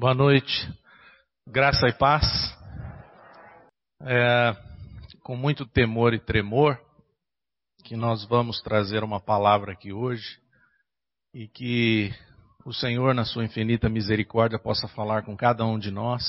Boa 0.00 0.14
noite, 0.14 0.72
graça 1.44 1.88
e 1.88 1.92
paz. 1.92 2.24
É, 4.00 4.52
com 5.24 5.34
muito 5.34 5.66
temor 5.66 6.14
e 6.14 6.20
tremor, 6.20 6.80
que 7.82 7.96
nós 7.96 8.24
vamos 8.24 8.62
trazer 8.62 9.02
uma 9.02 9.18
palavra 9.18 9.72
aqui 9.72 9.92
hoje 9.92 10.38
e 11.34 11.48
que 11.48 12.14
o 12.64 12.72
Senhor, 12.72 13.12
na 13.12 13.24
sua 13.24 13.44
infinita 13.44 13.88
misericórdia, 13.88 14.56
possa 14.56 14.86
falar 14.86 15.24
com 15.24 15.36
cada 15.36 15.66
um 15.66 15.76
de 15.76 15.90
nós, 15.90 16.22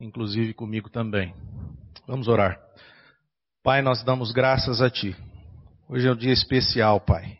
inclusive 0.00 0.54
comigo 0.54 0.88
também. 0.88 1.34
Vamos 2.06 2.28
orar. 2.28 2.58
Pai, 3.62 3.82
nós 3.82 4.02
damos 4.02 4.32
graças 4.32 4.80
a 4.80 4.88
Ti. 4.88 5.14
Hoje 5.86 6.08
é 6.08 6.12
um 6.12 6.16
dia 6.16 6.32
especial, 6.32 6.98
Pai. 6.98 7.38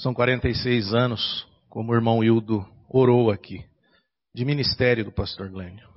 São 0.00 0.12
46 0.12 0.92
anos, 0.92 1.46
como 1.68 1.92
o 1.92 1.94
irmão 1.94 2.24
Hildo 2.24 2.68
orou 2.88 3.30
aqui 3.30 3.64
de 4.34 4.44
ministério 4.44 5.04
do 5.04 5.12
pastor 5.12 5.48
Glênio. 5.48 5.88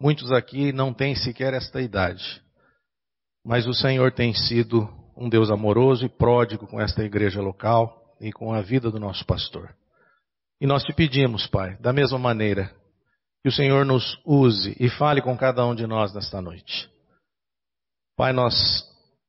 Muitos 0.00 0.32
aqui 0.32 0.72
não 0.72 0.92
têm 0.92 1.14
sequer 1.14 1.52
esta 1.54 1.80
idade, 1.80 2.42
mas 3.44 3.66
o 3.66 3.74
Senhor 3.74 4.12
tem 4.12 4.32
sido 4.34 4.88
um 5.16 5.28
Deus 5.28 5.50
amoroso 5.50 6.06
e 6.06 6.08
pródigo 6.08 6.66
com 6.66 6.80
esta 6.80 7.04
igreja 7.04 7.40
local 7.40 8.16
e 8.20 8.32
com 8.32 8.52
a 8.52 8.62
vida 8.62 8.90
do 8.90 8.98
nosso 8.98 9.24
pastor. 9.26 9.74
E 10.60 10.66
nós 10.66 10.82
te 10.82 10.92
pedimos, 10.92 11.46
Pai, 11.46 11.76
da 11.78 11.92
mesma 11.92 12.18
maneira, 12.18 12.74
que 13.42 13.48
o 13.48 13.52
Senhor 13.52 13.84
nos 13.84 14.18
use 14.24 14.76
e 14.80 14.88
fale 14.88 15.20
com 15.20 15.36
cada 15.36 15.66
um 15.66 15.74
de 15.74 15.86
nós 15.86 16.14
nesta 16.14 16.40
noite. 16.40 16.88
Pai, 18.16 18.32
nós 18.32 18.54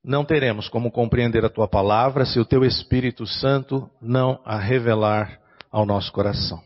não 0.04 0.24
teremos 0.24 0.70
como 0.70 0.92
compreender 0.92 1.44
a 1.44 1.50
tua 1.50 1.68
palavra 1.68 2.26
se 2.26 2.40
o 2.40 2.46
teu 2.46 2.64
Espírito 2.64 3.26
Santo 3.26 3.90
não 4.02 4.40
a 4.46 4.58
revelar 4.58 5.40
ao 5.72 5.86
nosso 5.86 6.12
coração. 6.12 6.62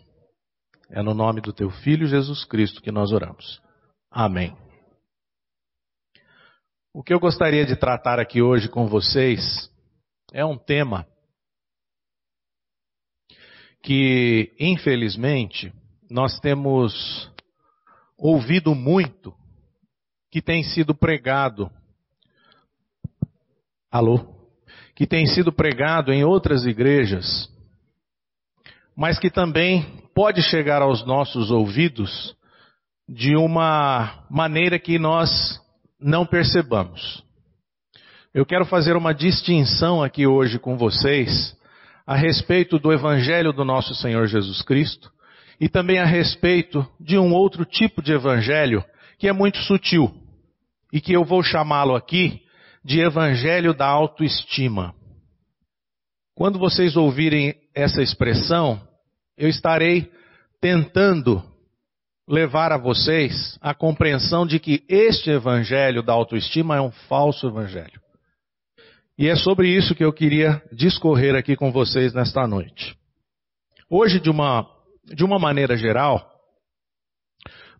É 0.89 1.01
no 1.03 1.13
nome 1.13 1.41
do 1.41 1.51
teu 1.51 1.69
filho 1.69 2.07
Jesus 2.07 2.45
Cristo 2.45 2.81
que 2.81 2.91
nós 2.91 3.11
oramos. 3.11 3.61
Amém. 4.09 4.55
O 6.94 7.03
que 7.03 7.13
eu 7.13 7.19
gostaria 7.19 7.66
de 7.66 7.75
tratar 7.75 8.19
aqui 8.19 8.41
hoje 8.41 8.69
com 8.69 8.88
vocês 8.88 9.71
é 10.33 10.44
um 10.45 10.57
tema 10.57 11.05
que, 13.83 14.53
infelizmente, 14.59 15.73
nós 16.09 16.39
temos 16.39 17.31
ouvido 18.17 18.73
muito 18.73 19.33
que 20.31 20.41
tem 20.41 20.63
sido 20.63 20.95
pregado. 20.95 21.69
Alô? 23.91 24.35
Que 24.95 25.05
tem 25.05 25.25
sido 25.27 25.53
pregado 25.53 26.11
em 26.11 26.23
outras 26.23 26.66
igrejas, 26.66 27.47
mas 28.98 29.20
que 29.20 29.30
também 29.30 29.86
pode 30.16 30.42
chegar 30.42 30.81
aos 30.81 31.06
nossos 31.06 31.52
ouvidos 31.52 32.36
de 33.08 33.36
uma 33.36 34.26
maneira 34.28 34.80
que 34.80 34.98
nós 34.98 35.62
não 36.02 36.26
percebamos. 36.26 37.23
Eu 38.34 38.44
quero 38.44 38.66
fazer 38.66 38.98
uma 38.98 39.14
distinção 39.14 40.02
aqui 40.02 40.25
hoje 40.25 40.58
com 40.58 40.75
vocês 40.75 41.56
a 42.08 42.16
respeito 42.16 42.80
do 42.80 42.92
Evangelho 42.92 43.53
do 43.53 43.64
nosso 43.64 43.94
Senhor 43.94 44.25
Jesus 44.25 44.64
Cristo 44.64 45.12
e 45.59 45.70
também 45.70 46.00
a 46.00 46.06
respeito 46.06 46.86
de 47.00 47.20
um 47.20 47.34
outro 47.34 47.66
tipo 47.66 48.02
de 48.02 48.14
Evangelho 48.14 48.84
que 49.20 49.28
é 49.28 49.34
muito 49.34 49.59
sutil 49.59 50.12
e 50.92 51.00
que 51.00 51.14
eu 51.14 51.23
vou 51.23 51.44
chamá-lo 51.44 51.95
aqui 51.95 52.42
de 52.84 53.00
Evangelho 53.00 53.75
da 53.75 53.86
autoestima. 53.86 54.95
Quando 56.34 56.58
vocês 56.59 56.95
ouvirem 56.95 57.56
essa 57.78 58.02
expressão, 58.02 58.81
eu 59.38 59.47
estarei 59.47 60.11
tentando 60.59 61.44
levar 62.28 62.72
a 62.72 62.78
vocês 62.78 63.56
a 63.61 63.72
compreensão 63.72 64.47
de 64.47 64.59
que 64.59 64.84
este 64.89 65.30
evangelho 65.30 66.02
da 66.02 66.11
autoestima 66.11 66.75
é 66.75 66.81
um 66.81 66.89
falso 66.89 67.47
evangelho. 67.47 68.02
E 69.16 69.28
é 69.28 69.35
sobre 69.35 69.69
isso 69.69 69.94
que 69.94 70.03
eu 70.03 70.12
queria 70.12 70.62
discorrer 70.72 71.35
aqui 71.35 71.56
com 71.56 71.72
vocês 71.72 72.13
nesta 72.16 72.47
noite. 72.47 72.97
Hoje, 73.88 74.19
de 74.19 74.30
uma, 74.31 74.68
de 75.06 75.24
uma 75.24 75.38
maneira 75.38 75.78
geral, 75.78 76.28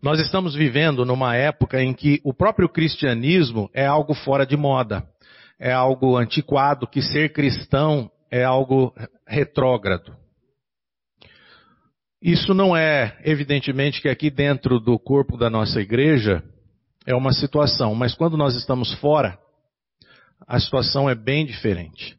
nós 0.00 0.20
estamos 0.20 0.54
vivendo 0.54 1.04
numa 1.04 1.34
época 1.34 1.82
em 1.82 1.92
que 1.92 2.20
o 2.22 2.32
próprio 2.32 2.68
cristianismo 2.68 3.68
é 3.74 3.84
algo 3.84 4.14
fora 4.14 4.46
de 4.46 4.56
moda, 4.56 5.04
é 5.58 5.72
algo 5.72 6.16
antiquado, 6.16 6.86
que 6.86 7.02
ser 7.02 7.32
cristão 7.32 8.08
é 8.30 8.44
algo 8.44 8.94
retrógrado. 9.26 10.16
Isso 12.20 12.52
não 12.52 12.76
é, 12.76 13.18
evidentemente, 13.24 14.02
que 14.02 14.08
aqui 14.08 14.30
dentro 14.30 14.80
do 14.80 14.98
corpo 14.98 15.36
da 15.36 15.48
nossa 15.48 15.80
igreja 15.80 16.42
é 17.06 17.14
uma 17.14 17.32
situação, 17.32 17.94
mas 17.94 18.14
quando 18.14 18.36
nós 18.36 18.56
estamos 18.56 18.92
fora, 18.94 19.38
a 20.46 20.58
situação 20.58 21.08
é 21.08 21.14
bem 21.14 21.46
diferente. 21.46 22.18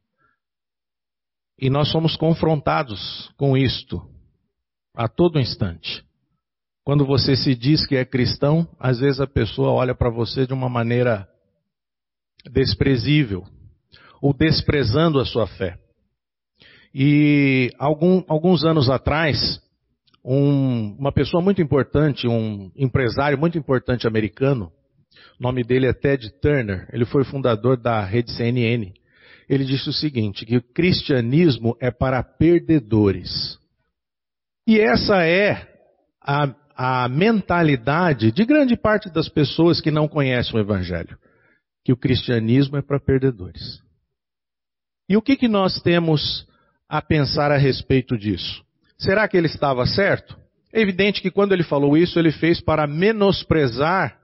E 1.59 1.69
nós 1.69 1.91
somos 1.91 2.15
confrontados 2.15 3.29
com 3.37 3.57
isto 3.57 4.01
a 4.95 5.07
todo 5.07 5.39
instante. 5.39 6.03
Quando 6.85 7.05
você 7.05 7.35
se 7.35 7.53
diz 7.53 7.85
que 7.85 7.97
é 7.97 8.05
cristão, 8.05 8.67
às 8.79 8.99
vezes 8.99 9.19
a 9.19 9.27
pessoa 9.27 9.71
olha 9.71 9.93
para 9.93 10.09
você 10.09 10.47
de 10.47 10.53
uma 10.53 10.69
maneira 10.69 11.27
desprezível, 12.51 13.45
ou 14.21 14.33
desprezando 14.33 15.19
a 15.19 15.25
sua 15.25 15.45
fé. 15.45 15.77
E 16.93 17.71
algum, 17.77 18.23
alguns 18.27 18.63
anos 18.63 18.89
atrás, 18.89 19.61
um, 20.23 20.95
uma 20.97 21.11
pessoa 21.11 21.41
muito 21.41 21.61
importante, 21.61 22.27
um 22.27 22.71
empresário 22.75 23.37
muito 23.37 23.57
importante 23.57 24.07
americano, 24.07 24.71
o 25.39 25.43
nome 25.43 25.63
dele 25.63 25.87
é 25.87 25.93
Ted 25.93 26.29
Turner, 26.41 26.87
ele 26.91 27.05
foi 27.05 27.23
fundador 27.23 27.77
da 27.77 28.03
rede 28.03 28.31
CNN. 28.31 28.91
Ele 29.47 29.65
disse 29.65 29.89
o 29.89 29.93
seguinte: 29.93 30.45
que 30.45 30.57
o 30.57 30.61
cristianismo 30.61 31.75
é 31.79 31.89
para 31.89 32.21
perdedores. 32.21 33.57
E 34.67 34.79
essa 34.79 35.25
é 35.25 35.67
a, 36.21 36.53
a 36.75 37.09
mentalidade 37.09 38.31
de 38.31 38.45
grande 38.45 38.75
parte 38.77 39.09
das 39.09 39.27
pessoas 39.29 39.81
que 39.81 39.89
não 39.89 40.07
conhecem 40.07 40.55
o 40.55 40.59
Evangelho. 40.61 41.17
Que 41.83 41.93
o 41.93 41.97
cristianismo 41.97 42.77
é 42.77 42.81
para 42.81 42.99
perdedores. 42.99 43.81
E 45.07 45.17
o 45.17 45.21
que, 45.21 45.35
que 45.35 45.47
nós 45.47 45.81
temos 45.81 46.47
a 46.89 47.01
pensar 47.01 47.51
a 47.51 47.57
respeito 47.57 48.17
disso? 48.17 48.63
Será 48.97 49.27
que 49.27 49.37
ele 49.37 49.47
estava 49.47 49.85
certo? 49.85 50.35
É 50.73 50.81
evidente 50.81 51.21
que 51.21 51.31
quando 51.31 51.53
ele 51.53 51.63
falou 51.63 51.95
isso, 51.95 52.17
ele 52.19 52.31
fez 52.31 52.59
para 52.59 52.87
menosprezar 52.87 54.17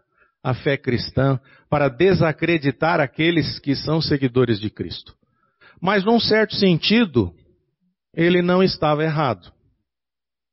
a 0.44 0.54
fé 0.54 0.78
cristã, 0.78 1.40
para 1.70 1.88
desacreditar 1.88 3.00
aqueles 3.00 3.58
que 3.60 3.76
são 3.76 4.02
seguidores 4.02 4.60
de 4.60 4.70
Cristo. 4.70 5.16
Mas, 5.82 6.04
num 6.04 6.20
certo 6.20 6.56
sentido, 6.56 7.34
ele 8.14 8.42
não 8.42 8.62
estava 8.62 9.04
errado. 9.04 9.52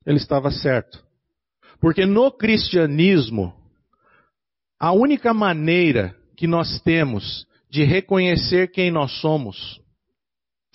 Ele 0.06 0.16
estava 0.16 0.50
certo. 0.50 1.02
Porque 1.80 2.06
no 2.06 2.30
cristianismo, 2.30 3.54
a 4.80 4.92
única 4.92 5.34
maneira 5.34 6.16
que 6.36 6.46
nós 6.46 6.80
temos 6.80 7.46
de 7.70 7.84
reconhecer 7.84 8.70
quem 8.70 8.90
nós 8.90 9.12
somos, 9.20 9.81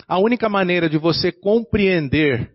a 0.08 0.18
única 0.18 0.48
maneira 0.48 0.88
de 0.88 0.96
você 0.96 1.30
compreender 1.30 2.50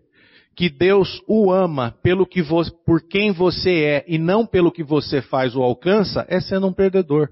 que 0.55 0.69
Deus 0.69 1.21
o 1.27 1.51
ama 1.51 1.95
pelo 2.01 2.25
que 2.25 2.41
vo, 2.41 2.61
por 2.85 3.07
quem 3.07 3.31
você 3.31 3.83
é 3.83 4.05
e 4.07 4.17
não 4.17 4.45
pelo 4.45 4.71
que 4.71 4.83
você 4.83 5.21
faz 5.21 5.55
ou 5.55 5.63
alcança, 5.63 6.25
é 6.27 6.39
sendo 6.39 6.67
um 6.67 6.73
perdedor. 6.73 7.29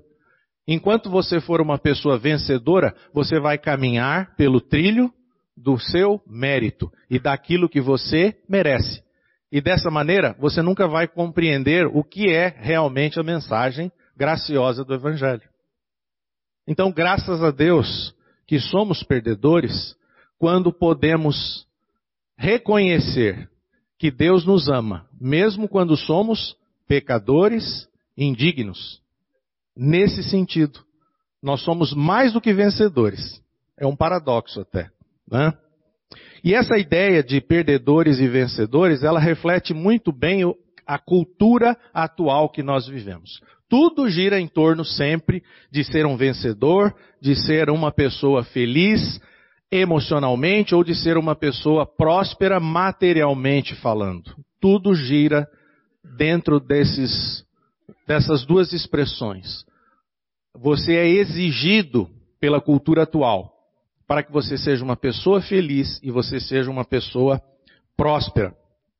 Enquanto 0.68 1.10
você 1.10 1.42
for 1.42 1.60
uma 1.60 1.78
pessoa 1.78 2.18
vencedora, 2.18 2.96
você 3.14 3.40
vai 3.40 3.58
caminhar 3.58 4.36
pelo 4.36 4.62
trilho 4.62 5.12
do 5.58 5.78
seu 5.78 6.22
mérito 6.28 6.92
e 7.10 7.20
daquilo 7.20 7.70
que 7.70 7.82
você 7.82 8.38
merece. 8.48 9.02
E 9.52 9.60
dessa 9.60 9.92
maneira, 9.92 10.36
você 10.40 10.62
nunca 10.62 10.88
vai 10.88 11.08
compreender 11.08 11.86
o 11.88 12.04
que 12.04 12.30
é 12.30 12.56
realmente 12.58 13.20
a 13.20 13.24
mensagem 13.24 13.92
graciosa 14.16 14.86
do 14.86 14.94
Evangelho. 14.94 15.50
Então, 16.68 16.92
graças 16.92 17.44
a 17.44 17.52
Deus 17.52 18.16
que 18.48 18.60
somos 18.60 19.04
perdedores 19.04 19.96
quando 20.42 20.74
podemos 20.74 21.68
reconhecer 22.36 23.48
que 24.00 24.10
Deus 24.10 24.44
nos 24.44 24.70
ama, 24.70 25.06
mesmo 25.22 25.68
quando 25.68 25.96
somos 25.96 26.56
pecadores 26.88 27.88
indignos. 28.18 29.00
Nesse 29.78 30.24
sentido, 30.24 30.80
nós 31.44 31.62
somos 31.62 31.94
mais 31.94 32.34
do 32.34 32.42
que 32.42 32.56
vencedores. 32.56 33.40
É 33.78 33.86
um 33.86 33.96
paradoxo 33.96 34.62
até. 34.62 34.90
Né? 35.30 35.54
E 36.44 36.56
essa 36.56 36.76
ideia 36.76 37.22
de 37.22 37.40
perdedores 37.40 38.20
e 38.20 38.28
vencedores, 38.28 39.04
ela 39.04 39.20
reflete 39.20 39.76
muito 39.76 40.12
bem 40.12 40.42
a 40.88 40.98
cultura 40.98 41.78
atual 41.94 42.50
que 42.50 42.64
nós 42.64 42.88
vivemos. 42.88 43.40
Tudo 43.70 44.10
gira 44.10 44.40
em 44.40 44.48
torno 44.48 44.84
sempre 44.84 45.44
de 45.72 45.84
ser 45.84 46.08
um 46.08 46.18
vencedor, 46.18 46.96
de 47.22 47.36
ser 47.36 47.70
uma 47.70 47.92
pessoa 47.92 48.44
feliz, 48.44 49.22
emocionalmente 49.72 50.76
ou 50.76 50.84
de 50.84 50.94
ser 50.94 51.18
uma 51.18 51.36
pessoa 51.36 51.86
próspera 51.86 52.60
materialmente 52.60 53.74
falando. 53.76 54.36
Tudo 54.60 54.94
gira 54.94 55.48
dentro 56.18 56.60
desses, 56.60 57.46
dessas 58.06 58.46
duas 58.46 58.74
expressões. 58.74 59.66
Você 60.56 60.96
é 60.96 61.08
exigido 61.08 62.10
pela 62.40 62.60
cultura 62.60 63.04
atual 63.04 63.52
para 64.06 64.24
que 64.24 64.32
você 64.32 64.58
seja 64.58 64.84
uma 64.84 64.98
pessoa 64.98 65.42
feliz 65.42 65.98
e 66.04 66.12
você 66.12 66.38
seja 66.38 66.70
uma 66.70 66.84
pessoa 66.84 67.42
próspera. 67.96 68.54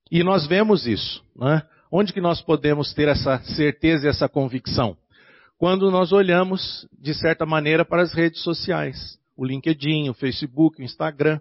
E 0.10 0.24
nós 0.24 0.48
vemos 0.48 0.88
isso. 0.88 1.22
Né? 1.36 1.62
Onde 1.92 2.14
que 2.14 2.22
nós 2.22 2.42
podemos 2.42 2.94
ter 2.94 3.10
essa 3.10 3.40
certeza 3.40 4.06
e 4.06 4.10
essa 4.10 4.30
convicção? 4.30 4.96
Quando 5.58 5.92
nós 5.92 6.14
olhamos, 6.14 6.88
de 6.98 7.14
certa 7.14 7.46
maneira, 7.46 7.84
para 7.84 8.02
as 8.02 8.14
redes 8.14 8.42
sociais. 8.42 9.20
O 9.42 9.46
LinkedIn, 9.46 10.08
o 10.08 10.14
Facebook, 10.14 10.80
o 10.80 10.86
Instagram. 10.86 11.40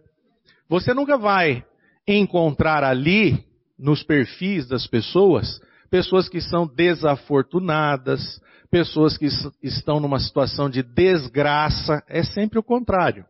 Você 0.71 0.95
nunca 0.95 1.19
vai 1.19 1.63
encontrar 2.09 2.83
ali, 2.83 3.45
nos 3.79 4.03
perfis 4.03 4.67
das 4.67 4.87
pessoas, 4.87 5.61
pessoas 5.91 6.27
que 6.27 6.41
são 6.41 6.67
desafortunadas, 6.67 8.41
pessoas 8.71 9.19
que 9.19 9.29
estão 9.63 10.01
numa 10.01 10.19
situação 10.19 10.71
de 10.71 10.83
desgraça. 10.83 12.03
É 12.09 12.23
sempre 12.23 12.59
o 12.59 12.63
contrário. 12.63 13.27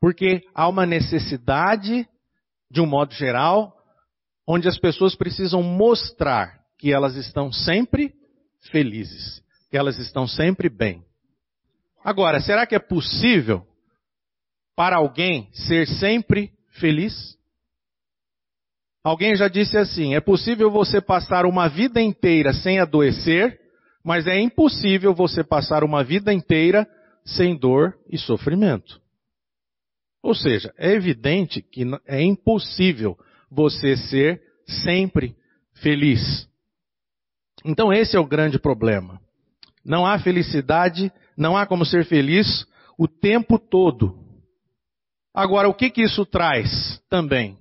Porque 0.00 0.40
há 0.54 0.66
uma 0.66 0.86
necessidade, 0.86 2.08
de 2.70 2.80
um 2.80 2.86
modo 2.86 3.12
geral, 3.12 3.76
onde 4.48 4.66
as 4.66 4.78
pessoas 4.78 5.14
precisam 5.14 5.62
mostrar 5.62 6.58
que 6.78 6.90
elas 6.90 7.16
estão 7.16 7.52
sempre 7.52 8.14
felizes, 8.72 9.42
que 9.70 9.76
elas 9.76 9.98
estão 9.98 10.26
sempre 10.26 10.70
bem. 10.70 11.04
Agora, 12.02 12.40
será 12.40 12.64
que 12.64 12.74
é 12.74 12.78
possível 12.78 13.66
para 14.80 14.96
alguém 14.96 15.46
ser 15.52 15.86
sempre 15.86 16.52
feliz? 16.70 17.36
Alguém 19.04 19.36
já 19.36 19.46
disse 19.46 19.76
assim: 19.76 20.14
é 20.14 20.22
possível 20.22 20.70
você 20.70 21.02
passar 21.02 21.44
uma 21.44 21.68
vida 21.68 22.00
inteira 22.00 22.54
sem 22.54 22.80
adoecer, 22.80 23.60
mas 24.02 24.26
é 24.26 24.40
impossível 24.40 25.12
você 25.12 25.44
passar 25.44 25.84
uma 25.84 26.02
vida 26.02 26.32
inteira 26.32 26.88
sem 27.26 27.54
dor 27.54 27.94
e 28.08 28.16
sofrimento. 28.16 28.98
Ou 30.22 30.34
seja, 30.34 30.72
é 30.78 30.92
evidente 30.92 31.60
que 31.60 31.84
é 32.06 32.22
impossível 32.22 33.18
você 33.50 33.98
ser 33.98 34.40
sempre 34.64 35.36
feliz. 35.74 36.48
Então 37.66 37.92
esse 37.92 38.16
é 38.16 38.18
o 38.18 38.26
grande 38.26 38.58
problema. 38.58 39.20
Não 39.84 40.06
há 40.06 40.18
felicidade, 40.18 41.12
não 41.36 41.54
há 41.54 41.66
como 41.66 41.84
ser 41.84 42.06
feliz 42.06 42.66
o 42.96 43.06
tempo 43.06 43.58
todo. 43.58 44.19
Agora, 45.34 45.68
o 45.68 45.74
que, 45.74 45.90
que 45.90 46.02
isso 46.02 46.26
traz 46.26 47.00
também? 47.08 47.56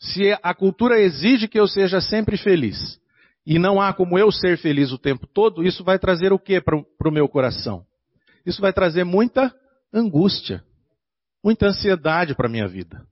Se 0.00 0.36
a 0.42 0.54
cultura 0.54 1.00
exige 1.00 1.48
que 1.48 1.58
eu 1.58 1.66
seja 1.66 2.00
sempre 2.00 2.36
feliz, 2.36 2.98
e 3.46 3.58
não 3.58 3.80
há 3.80 3.92
como 3.92 4.18
eu 4.18 4.30
ser 4.30 4.58
feliz 4.58 4.92
o 4.92 4.98
tempo 4.98 5.26
todo, 5.26 5.64
isso 5.64 5.82
vai 5.82 5.98
trazer 5.98 6.32
o 6.32 6.38
que 6.38 6.60
para 6.60 6.76
o 6.76 7.12
meu 7.12 7.28
coração? 7.28 7.84
Isso 8.44 8.60
vai 8.60 8.72
trazer 8.72 9.04
muita 9.04 9.54
angústia, 9.92 10.62
muita 11.42 11.66
ansiedade 11.66 12.34
para 12.34 12.46
a 12.46 12.50
minha 12.50 12.68
vida. 12.68 13.06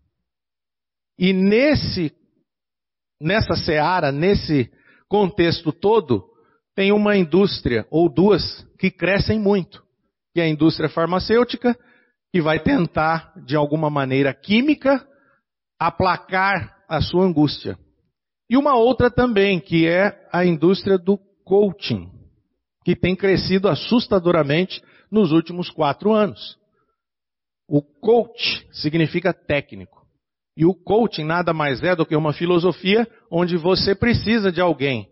E 1.19 1.33
nesse 1.33 2.13
nessa 3.21 3.55
seara, 3.55 4.13
nesse 4.13 4.71
contexto 5.09 5.73
todo, 5.73 6.25
tem 6.75 6.93
uma 6.93 7.17
indústria 7.17 7.87
ou 7.91 8.13
duas 8.13 8.67
que 8.79 8.91
crescem 8.91 9.41
muito, 9.41 9.83
que 10.35 10.41
é 10.41 10.45
a 10.45 10.49
indústria 10.49 10.89
farmacêutica, 10.89 11.77
que 12.33 12.41
vai 12.41 12.61
tentar, 12.61 13.33
de 13.45 13.57
alguma 13.57 13.89
maneira 13.89 14.35
química, 14.35 15.07
aplacar 15.79 16.77
a 16.89 17.01
sua 17.01 17.25
angústia. 17.25 17.79
E 18.49 18.57
uma 18.57 18.77
outra 18.77 19.11
também, 19.11 19.59
que 19.59 19.87
é 19.87 20.29
a 20.33 20.45
indústria 20.45 20.99
do 20.99 21.19
coaching, 21.45 22.11
que 22.85 22.95
tem 22.95 23.17
crescido 23.17 23.69
assustadoramente 23.69 24.83
nos 25.11 25.33
últimos 25.33 25.71
quatro 25.71 26.13
anos. 26.13 26.57
O 27.69 27.83
coach 27.83 28.67
significa 28.73 29.33
técnico. 29.33 30.07
E 30.57 30.65
o 30.65 30.75
coaching 30.75 31.25
nada 31.25 31.53
mais 31.53 31.83
é 31.83 31.95
do 31.95 32.07
que 32.07 32.17
uma 32.17 32.33
filosofia 32.33 33.07
onde 33.31 33.57
você 33.57 33.95
precisa 33.95 34.51
de 34.51 34.61
alguém 34.61 35.09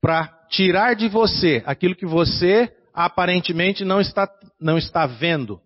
para 0.00 0.28
tirar 0.50 0.94
de 0.94 1.08
você 1.08 1.62
aquilo 1.64 1.96
que 1.96 2.04
você 2.04 2.70
aparentemente 2.92 3.84
não 3.84 4.00
está, 4.00 4.28
não 4.60 4.76
está 4.76 5.06
vendo, 5.06 5.60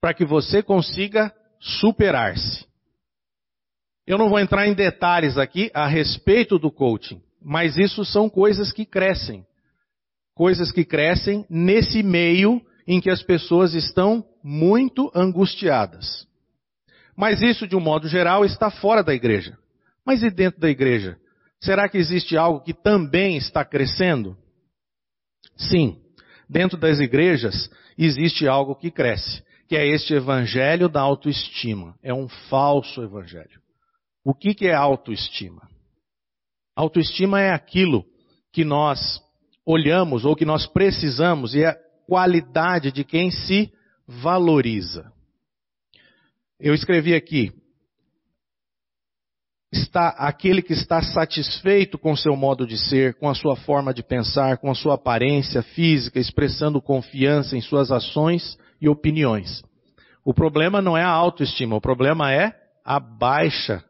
para 0.00 0.14
que 0.14 0.24
você 0.24 0.62
consiga 0.62 1.32
superar-se. 1.58 2.66
Eu 4.06 4.18
não 4.18 4.28
vou 4.28 4.38
entrar 4.38 4.66
em 4.66 4.74
detalhes 4.74 5.36
aqui 5.36 5.70
a 5.74 5.86
respeito 5.86 6.58
do 6.58 6.70
coaching, 6.70 7.22
mas 7.40 7.76
isso 7.76 8.04
são 8.04 8.28
coisas 8.28 8.72
que 8.72 8.84
crescem. 8.84 9.46
Coisas 10.34 10.72
que 10.72 10.84
crescem 10.84 11.44
nesse 11.50 12.02
meio 12.02 12.60
em 12.86 13.00
que 13.00 13.10
as 13.10 13.22
pessoas 13.22 13.74
estão 13.74 14.24
muito 14.42 15.10
angustiadas. 15.14 16.26
Mas 17.16 17.42
isso, 17.42 17.66
de 17.66 17.76
um 17.76 17.80
modo 17.80 18.08
geral, 18.08 18.44
está 18.44 18.70
fora 18.70 19.02
da 19.02 19.14
igreja. 19.14 19.56
Mas 20.04 20.22
e 20.22 20.30
dentro 20.30 20.60
da 20.60 20.70
igreja? 20.70 21.18
Será 21.60 21.88
que 21.88 21.98
existe 21.98 22.36
algo 22.36 22.62
que 22.62 22.72
também 22.72 23.36
está 23.36 23.64
crescendo? 23.64 24.36
Sim, 25.56 26.00
dentro 26.48 26.78
das 26.78 26.98
igrejas 26.98 27.70
existe 27.98 28.48
algo 28.48 28.74
que 28.74 28.90
cresce, 28.90 29.42
que 29.70 29.76
é 29.76 29.86
este 29.86 30.14
evangelho 30.14 30.88
da 30.88 31.00
autoestima. 31.00 31.94
É 32.02 32.12
um 32.12 32.28
falso 32.28 33.04
evangelho. 33.04 33.62
O 34.24 34.34
que, 34.34 34.52
que 34.52 34.66
é 34.66 34.74
autoestima? 34.74 35.62
Autoestima 36.74 37.40
é 37.40 37.52
aquilo 37.52 38.04
que 38.52 38.64
nós 38.64 39.22
olhamos 39.64 40.24
ou 40.24 40.34
que 40.34 40.44
nós 40.44 40.66
precisamos 40.66 41.54
e 41.54 41.62
é 41.62 41.68
a 41.68 41.78
qualidade 42.04 42.90
de 42.90 43.04
quem 43.04 43.30
se 43.30 43.72
valoriza. 44.08 45.12
Eu 46.58 46.74
escrevi 46.74 47.14
aqui: 47.14 47.52
está 49.72 50.08
aquele 50.08 50.62
que 50.62 50.72
está 50.72 51.00
satisfeito 51.00 51.96
com 51.96 52.16
seu 52.16 52.34
modo 52.34 52.66
de 52.66 52.76
ser, 52.76 53.14
com 53.14 53.28
a 53.28 53.36
sua 53.36 53.54
forma 53.54 53.94
de 53.94 54.02
pensar, 54.02 54.58
com 54.58 54.68
a 54.68 54.74
sua 54.74 54.96
aparência 54.96 55.62
física, 55.62 56.18
expressando 56.18 56.82
confiança 56.82 57.56
em 57.56 57.60
suas 57.60 57.92
ações 57.92 58.58
e 58.80 58.88
opiniões. 58.88 59.62
O 60.24 60.34
problema 60.34 60.80
não 60.80 60.96
é 60.96 61.02
a 61.02 61.08
autoestima, 61.08 61.76
o 61.76 61.80
problema 61.80 62.32
é 62.32 62.54
a 62.84 62.98
baixa 62.98 63.84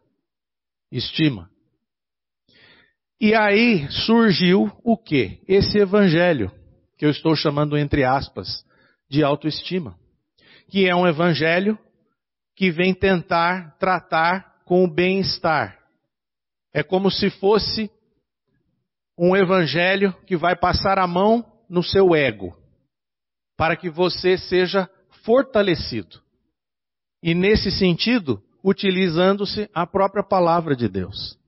estima. 0.90 1.48
E 3.20 3.34
aí 3.34 3.86
surgiu 3.90 4.72
o 4.82 4.96
que? 4.96 5.40
Esse 5.46 5.78
evangelho, 5.78 6.50
que 6.96 7.04
eu 7.04 7.10
estou 7.10 7.36
chamando 7.36 7.76
entre 7.76 8.04
aspas 8.04 8.64
de 9.08 9.22
autoestima, 9.22 9.96
que 10.68 10.88
é 10.88 10.94
um 10.94 11.06
evangelho 11.06 11.78
que 12.56 12.70
vem 12.70 12.94
tentar 12.94 13.76
tratar 13.78 14.62
com 14.64 14.84
o 14.84 14.90
bem-estar. 14.90 15.78
É 16.72 16.82
como 16.82 17.10
se 17.10 17.28
fosse 17.30 17.90
um 19.18 19.36
evangelho 19.36 20.14
que 20.26 20.36
vai 20.36 20.56
passar 20.56 20.98
a 20.98 21.06
mão 21.06 21.44
no 21.68 21.82
seu 21.82 22.14
ego, 22.14 22.56
para 23.60 23.76
que 23.76 23.90
você 23.90 24.38
seja 24.38 24.88
fortalecido. 25.22 26.18
E 27.22 27.34
nesse 27.34 27.70
sentido, 27.70 28.42
utilizando-se 28.64 29.68
a 29.74 29.86
própria 29.86 30.24
palavra 30.24 30.74
de 30.74 30.88
Deus. 30.88 31.38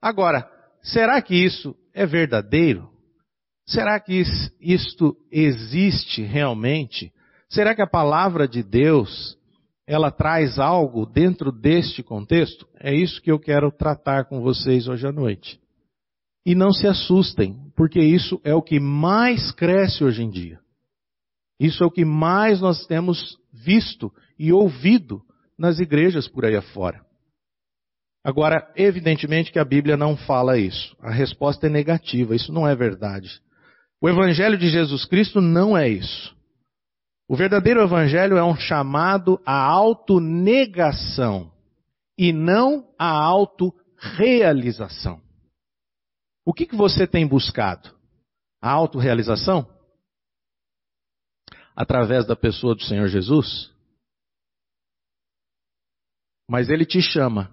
Agora, 0.00 0.50
será 0.80 1.20
que 1.20 1.34
isso 1.34 1.76
é 1.92 2.06
verdadeiro? 2.06 2.88
Será 3.66 4.00
que 4.00 4.22
isto 4.58 5.14
existe 5.30 6.22
realmente? 6.22 7.12
Será 7.50 7.74
que 7.74 7.82
a 7.82 7.86
palavra 7.86 8.48
de 8.48 8.62
Deus 8.62 9.36
ela 9.86 10.10
traz 10.10 10.58
algo 10.58 11.04
dentro 11.04 11.52
deste 11.52 12.02
contexto? 12.02 12.66
É 12.80 12.94
isso 12.94 13.20
que 13.20 13.30
eu 13.30 13.38
quero 13.38 13.70
tratar 13.70 14.24
com 14.24 14.40
vocês 14.40 14.88
hoje 14.88 15.06
à 15.06 15.12
noite. 15.12 15.60
E 16.46 16.54
não 16.54 16.72
se 16.72 16.86
assustem, 16.86 17.58
porque 17.76 18.00
isso 18.00 18.40
é 18.42 18.54
o 18.54 18.62
que 18.62 18.80
mais 18.80 19.52
cresce 19.52 20.02
hoje 20.02 20.22
em 20.22 20.30
dia. 20.30 20.64
Isso 21.58 21.82
é 21.82 21.86
o 21.86 21.90
que 21.90 22.04
mais 22.04 22.60
nós 22.60 22.86
temos 22.86 23.38
visto 23.52 24.12
e 24.38 24.52
ouvido 24.52 25.22
nas 25.58 25.78
igrejas 25.78 26.28
por 26.28 26.44
aí 26.44 26.56
afora. 26.56 27.04
Agora, 28.22 28.70
evidentemente 28.76 29.52
que 29.52 29.58
a 29.58 29.64
Bíblia 29.64 29.96
não 29.96 30.16
fala 30.16 30.58
isso. 30.58 30.96
A 31.00 31.10
resposta 31.10 31.66
é 31.66 31.70
negativa, 31.70 32.34
isso 32.34 32.52
não 32.52 32.66
é 32.66 32.74
verdade. 32.74 33.40
O 34.00 34.08
Evangelho 34.08 34.58
de 34.58 34.68
Jesus 34.68 35.04
Cristo 35.04 35.40
não 35.40 35.76
é 35.76 35.88
isso. 35.88 36.36
O 37.28 37.34
verdadeiro 37.34 37.82
evangelho 37.82 38.36
é 38.36 38.44
um 38.44 38.54
chamado 38.54 39.40
à 39.44 39.60
autonegação 39.60 41.50
e 42.16 42.32
não 42.32 42.88
à 42.96 43.10
autorrealização. 43.10 45.20
O 46.44 46.52
que, 46.52 46.66
que 46.66 46.76
você 46.76 47.04
tem 47.06 47.26
buscado? 47.26 47.90
A 48.62 48.70
autorrealização? 48.70 49.66
Através 51.76 52.26
da 52.26 52.34
pessoa 52.34 52.74
do 52.74 52.82
Senhor 52.82 53.06
Jesus? 53.08 53.70
Mas 56.48 56.70
ele 56.70 56.86
te 56.86 57.02
chama 57.02 57.50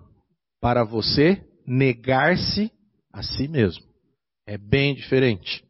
para 0.62 0.86
você 0.86 1.46
negar-se 1.68 2.72
a 3.12 3.22
si 3.22 3.48
mesmo. 3.50 3.84
É 4.48 4.58
bem 4.58 4.96
diferente. 4.96 5.64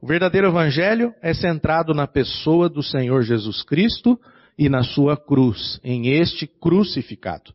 O 0.00 0.06
verdadeiro 0.06 0.48
evangelho 0.48 1.14
é 1.22 1.32
centrado 1.32 1.94
na 1.94 2.06
pessoa 2.06 2.68
do 2.68 2.82
Senhor 2.82 3.22
Jesus 3.22 3.62
Cristo 3.62 4.18
e 4.58 4.68
na 4.68 4.82
sua 4.82 5.16
cruz, 5.16 5.80
em 5.82 6.08
este 6.08 6.46
crucificado. 6.46 7.52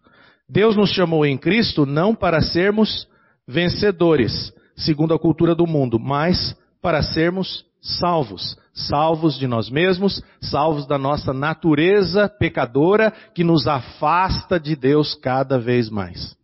Deus 0.48 0.76
nos 0.76 0.90
chamou 0.90 1.26
em 1.26 1.38
Cristo 1.38 1.86
não 1.86 2.16
para 2.16 2.42
sermos 2.42 3.08
vencedores, 3.48 4.52
segundo 4.76 5.14
a 5.14 5.20
cultura 5.20 5.54
do 5.54 5.68
mundo, 5.68 6.00
mas 6.00 6.58
para 6.82 7.04
sermos 7.04 7.66
salvos, 7.82 8.58
salvos 8.74 9.38
de 9.38 9.48
nós 9.48 9.70
mesmos, 9.70 10.22
salvos 10.42 10.86
da 10.88 10.98
nossa 10.98 11.34
natureza 11.34 12.30
pecadora 12.30 13.12
que 13.34 13.44
nos 13.44 13.68
afasta 13.68 14.60
de 14.60 14.76
Deus 14.76 15.16
cada 15.16 15.58
vez 15.60 15.90
mais. 15.90 16.38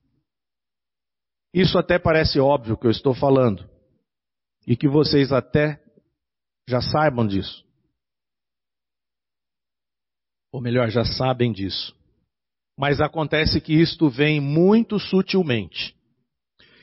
Isso 1.54 1.78
até 1.78 1.98
parece 1.98 2.40
óbvio 2.40 2.78
que 2.78 2.88
eu 2.88 2.92
estou 2.92 3.14
falando, 3.14 3.68
e 4.68 4.76
que 4.76 4.88
vocês 4.88 5.32
até 5.32 5.82
já 6.68 6.82
saibam 6.82 7.28
disso. 7.28 7.64
Ou 10.52 10.62
melhor, 10.62 10.90
já 10.90 11.04
sabem 11.04 11.52
disso. 11.52 11.94
Mas 12.78 13.00
acontece 13.00 13.62
que 13.62 13.74
isto 13.74 14.10
vem 14.10 14.40
muito 14.40 15.00
sutilmente. 15.00 15.96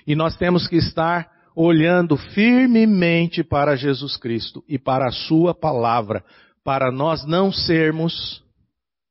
E 0.07 0.15
nós 0.15 0.37
temos 0.37 0.67
que 0.67 0.77
estar 0.77 1.32
olhando 1.55 2.17
firmemente 2.17 3.43
para 3.43 3.77
Jesus 3.77 4.17
Cristo 4.17 4.65
e 4.69 4.79
para 4.79 5.09
a 5.09 5.13
Sua 5.13 5.55
palavra, 5.55 6.25
para 6.65 6.91
nós 6.91 7.25
não 7.27 7.53
sermos 7.53 8.43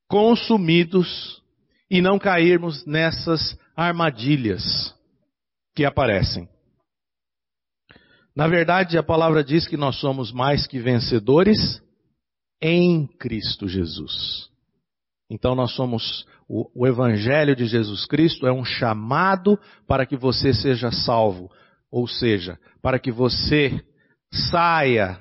consumidos 0.09 1.41
e 1.89 2.01
não 2.01 2.17
cairmos 2.17 2.85
nessas 2.85 3.57
armadilhas 3.75 4.95
que 5.75 5.85
aparecem. 5.85 6.47
Na 8.35 8.47
verdade, 8.47 8.97
a 8.97 9.03
palavra 9.03 9.43
diz 9.43 9.67
que 9.67 9.75
nós 9.75 9.97
somos 9.97 10.31
mais 10.31 10.65
que 10.65 10.79
vencedores 10.79 11.81
em 12.61 13.07
Cristo 13.17 13.67
Jesus. 13.67 14.49
Então 15.29 15.55
nós 15.55 15.71
somos 15.71 16.25
o, 16.47 16.69
o, 16.75 16.85
Evangelho 16.87 17.55
de 17.55 17.65
Jesus 17.65 18.05
Cristo 18.05 18.45
é 18.45 18.51
um 18.51 18.65
chamado 18.65 19.57
para 19.87 20.05
que 20.05 20.17
você 20.17 20.53
seja 20.53 20.91
salvo, 20.91 21.49
ou 21.91 22.07
seja, 22.07 22.57
para 22.81 22.97
que 22.97 23.11
você 23.11 23.83
saia 24.49 25.19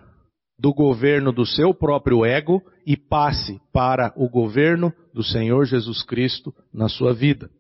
do 0.58 0.72
governo 0.72 1.32
do 1.32 1.44
seu 1.44 1.74
próprio 1.74 2.24
ego 2.24 2.62
e 2.86 2.96
passe 2.96 3.60
para 3.72 4.12
o 4.14 4.28
governo 4.28 4.92
do 5.12 5.22
Senhor 5.22 5.64
Jesus 5.64 6.02
Cristo 6.02 6.54
na 6.72 6.88
sua 6.88 7.14
vida. 7.14 7.50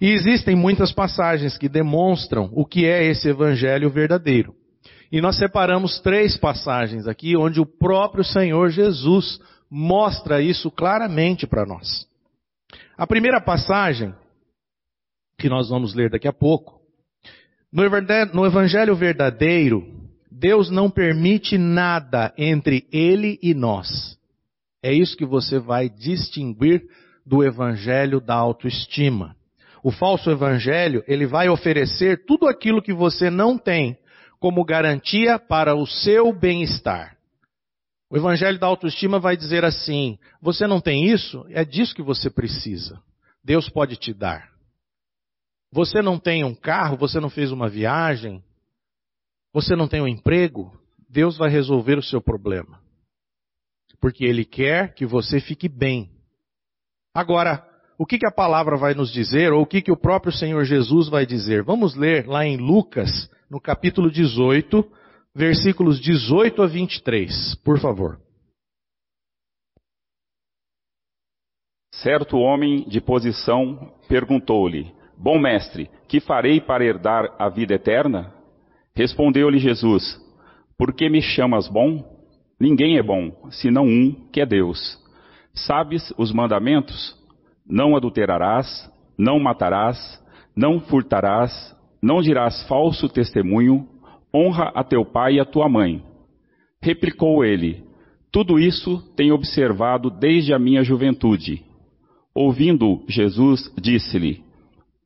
E 0.00 0.10
existem 0.10 0.56
muitas 0.56 0.92
passagens 0.92 1.58
que 1.58 1.68
demonstram 1.68 2.50
o 2.52 2.64
que 2.64 2.86
é 2.86 3.04
esse 3.04 3.28
evangelho 3.28 3.90
verdadeiro. 3.90 4.54
E 5.10 5.20
nós 5.20 5.36
separamos 5.36 6.00
três 6.00 6.36
passagens 6.36 7.06
aqui 7.06 7.36
onde 7.36 7.60
o 7.60 7.66
próprio 7.66 8.24
Senhor 8.24 8.70
Jesus 8.70 9.38
mostra 9.70 10.40
isso 10.40 10.70
claramente 10.70 11.46
para 11.46 11.66
nós. 11.66 12.06
A 12.96 13.06
primeira 13.06 13.40
passagem, 13.40 14.14
que 15.38 15.48
nós 15.48 15.68
vamos 15.68 15.94
ler 15.94 16.10
daqui 16.10 16.28
a 16.28 16.32
pouco, 16.32 16.81
no 17.72 18.44
Evangelho 18.44 18.94
verdadeiro, 18.94 19.82
Deus 20.30 20.70
não 20.70 20.90
permite 20.90 21.56
nada 21.56 22.32
entre 22.36 22.86
Ele 22.92 23.38
e 23.42 23.54
nós. 23.54 24.18
É 24.82 24.92
isso 24.92 25.16
que 25.16 25.24
você 25.24 25.58
vai 25.58 25.88
distinguir 25.88 26.82
do 27.24 27.42
Evangelho 27.42 28.20
da 28.20 28.34
autoestima. 28.34 29.34
O 29.82 29.90
falso 29.90 30.30
Evangelho, 30.30 31.02
ele 31.08 31.26
vai 31.26 31.48
oferecer 31.48 32.24
tudo 32.26 32.46
aquilo 32.46 32.82
que 32.82 32.92
você 32.92 33.30
não 33.30 33.56
tem 33.56 33.96
como 34.38 34.64
garantia 34.64 35.38
para 35.38 35.74
o 35.74 35.86
seu 35.86 36.32
bem-estar. 36.32 37.16
O 38.10 38.16
evangelho 38.16 38.58
da 38.58 38.66
autoestima 38.66 39.18
vai 39.18 39.36
dizer 39.38 39.64
assim: 39.64 40.18
você 40.40 40.66
não 40.66 40.82
tem 40.82 41.06
isso? 41.06 41.46
É 41.48 41.64
disso 41.64 41.94
que 41.94 42.02
você 42.02 42.28
precisa. 42.28 43.00
Deus 43.42 43.70
pode 43.70 43.96
te 43.96 44.12
dar. 44.12 44.51
Você 45.72 46.02
não 46.02 46.18
tem 46.18 46.44
um 46.44 46.54
carro, 46.54 46.98
você 46.98 47.18
não 47.18 47.30
fez 47.30 47.50
uma 47.50 47.66
viagem, 47.66 48.44
você 49.54 49.74
não 49.74 49.88
tem 49.88 50.02
um 50.02 50.06
emprego, 50.06 50.78
Deus 51.08 51.38
vai 51.38 51.48
resolver 51.48 51.98
o 51.98 52.02
seu 52.02 52.20
problema. 52.20 52.78
Porque 53.98 54.24
Ele 54.24 54.44
quer 54.44 54.94
que 54.94 55.06
você 55.06 55.40
fique 55.40 55.68
bem. 55.68 56.10
Agora, 57.14 57.66
o 57.98 58.04
que, 58.04 58.18
que 58.18 58.26
a 58.26 58.32
palavra 58.32 58.76
vai 58.76 58.94
nos 58.94 59.10
dizer, 59.12 59.52
ou 59.52 59.62
o 59.62 59.66
que, 59.66 59.80
que 59.80 59.92
o 59.92 59.96
próprio 59.96 60.32
Senhor 60.32 60.64
Jesus 60.64 61.08
vai 61.08 61.24
dizer? 61.24 61.62
Vamos 61.62 61.94
ler 61.94 62.26
lá 62.26 62.44
em 62.44 62.56
Lucas, 62.56 63.30
no 63.48 63.60
capítulo 63.60 64.10
18, 64.10 64.84
versículos 65.34 66.00
18 66.00 66.62
a 66.62 66.66
23, 66.66 67.54
por 67.64 67.78
favor. 67.78 68.20
Certo 71.94 72.36
homem 72.36 72.88
de 72.88 73.00
posição 73.00 73.94
perguntou-lhe: 74.08 74.92
Bom 75.22 75.38
mestre, 75.38 75.88
que 76.08 76.18
farei 76.18 76.60
para 76.60 76.84
herdar 76.84 77.32
a 77.38 77.48
vida 77.48 77.74
eterna? 77.74 78.34
Respondeu-lhe 78.92 79.60
Jesus: 79.60 80.20
Por 80.76 80.92
que 80.92 81.08
me 81.08 81.22
chamas 81.22 81.68
bom? 81.68 82.04
Ninguém 82.58 82.98
é 82.98 83.02
bom, 83.04 83.30
senão 83.52 83.84
um, 83.84 84.28
que 84.32 84.40
é 84.40 84.46
Deus. 84.46 84.98
Sabes 85.54 86.12
os 86.18 86.32
mandamentos? 86.32 87.16
Não 87.64 87.94
adulterarás, 87.94 88.66
não 89.16 89.38
matarás, 89.38 89.96
não 90.56 90.80
furtarás, 90.80 91.52
não 92.02 92.20
dirás 92.20 92.66
falso 92.66 93.08
testemunho, 93.08 93.86
honra 94.34 94.72
a 94.74 94.82
teu 94.82 95.04
pai 95.04 95.34
e 95.34 95.40
a 95.40 95.44
tua 95.44 95.68
mãe. 95.68 96.02
Replicou 96.82 97.44
ele: 97.44 97.84
Tudo 98.32 98.58
isso 98.58 99.00
tenho 99.14 99.36
observado 99.36 100.10
desde 100.10 100.52
a 100.52 100.58
minha 100.58 100.82
juventude. 100.82 101.62
Ouvindo 102.34 103.04
Jesus, 103.06 103.72
disse-lhe: 103.80 104.50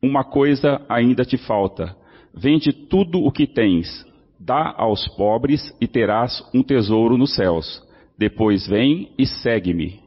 Uma 0.06 0.22
coisa 0.22 0.80
ainda 0.88 1.24
te 1.24 1.36
falta. 1.36 1.96
Vende 2.32 2.72
tudo 2.72 3.18
o 3.18 3.32
que 3.32 3.44
tens, 3.44 4.06
dá 4.38 4.72
aos 4.76 5.08
pobres 5.16 5.76
e 5.80 5.88
terás 5.88 6.48
um 6.54 6.62
tesouro 6.62 7.18
nos 7.18 7.34
céus. 7.34 7.82
Depois 8.16 8.68
vem 8.68 9.12
e 9.18 9.26
segue-me. 9.26 10.00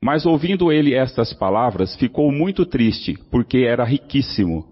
Mas 0.00 0.24
ouvindo 0.24 0.70
ele 0.70 0.94
estas 0.94 1.32
palavras, 1.32 1.96
ficou 1.96 2.30
muito 2.30 2.64
triste, 2.64 3.18
porque 3.32 3.58
era 3.58 3.84
riquíssimo. 3.84 4.64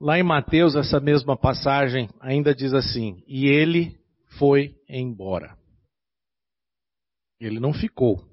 Lá 0.00 0.18
em 0.18 0.22
Mateus, 0.22 0.74
essa 0.74 0.98
mesma 0.98 1.36
passagem 1.36 2.08
ainda 2.18 2.54
diz 2.54 2.72
assim: 2.72 3.22
E 3.28 3.46
ele 3.46 3.94
foi 4.38 4.74
embora. 4.88 5.54
Ele 7.38 7.60
não 7.60 7.74
ficou 7.74 8.24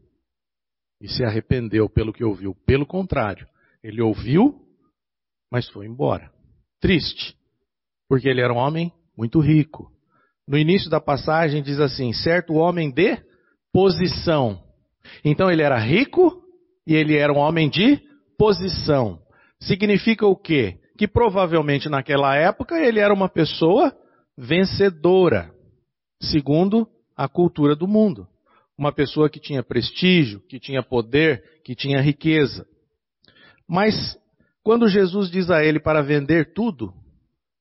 e 1.02 1.10
se 1.10 1.24
arrependeu 1.26 1.90
pelo 1.90 2.14
que 2.14 2.24
ouviu. 2.24 2.56
Pelo 2.66 2.86
contrário, 2.86 3.46
ele 3.88 4.02
ouviu, 4.02 4.56
mas 5.52 5.70
foi 5.70 5.86
embora. 5.86 6.32
Triste, 6.80 7.36
porque 8.10 8.28
ele 8.28 8.42
era 8.42 8.54
um 8.54 8.58
homem 8.58 8.92
muito 9.18 9.40
rico. 9.40 9.92
No 10.48 10.58
início 10.58 10.90
da 10.90 11.00
passagem 11.00 11.62
diz 11.64 11.80
assim: 11.80 12.14
certo 12.14 12.54
homem 12.54 12.92
de 12.92 13.18
posição. 13.72 14.64
Então 15.24 15.50
ele 15.50 15.62
era 15.62 15.78
rico 15.78 16.42
e 16.86 16.94
ele 16.94 17.16
era 17.16 17.32
um 17.32 17.38
homem 17.38 17.70
de 17.70 18.00
posição. 18.38 19.20
Significa 19.60 20.26
o 20.26 20.36
quê? 20.36 20.80
que 20.98 21.08
provavelmente 21.08 21.88
naquela 21.88 22.36
época 22.36 22.76
ele 22.80 23.00
era 23.00 23.14
uma 23.14 23.30
pessoa 23.30 23.96
vencedora, 24.36 25.54
segundo 26.22 26.88
a 27.16 27.30
cultura 27.30 27.76
do 27.76 27.88
mundo. 27.88 28.28
Uma 28.78 28.92
pessoa 28.92 29.30
que 29.30 29.40
tinha 29.40 29.64
prestígio, 29.64 30.42
que 30.48 30.60
tinha 30.60 30.84
poder, 30.84 31.44
que 31.64 31.76
tinha 31.76 32.02
riqueza. 32.02 32.66
Mas 33.68 34.18
quando 34.64 34.88
Jesus 34.88 35.30
diz 35.30 35.50
a 35.50 35.64
ele 35.64 35.80
para 35.80 36.02
vender 36.02 36.54
tudo, 36.54 36.94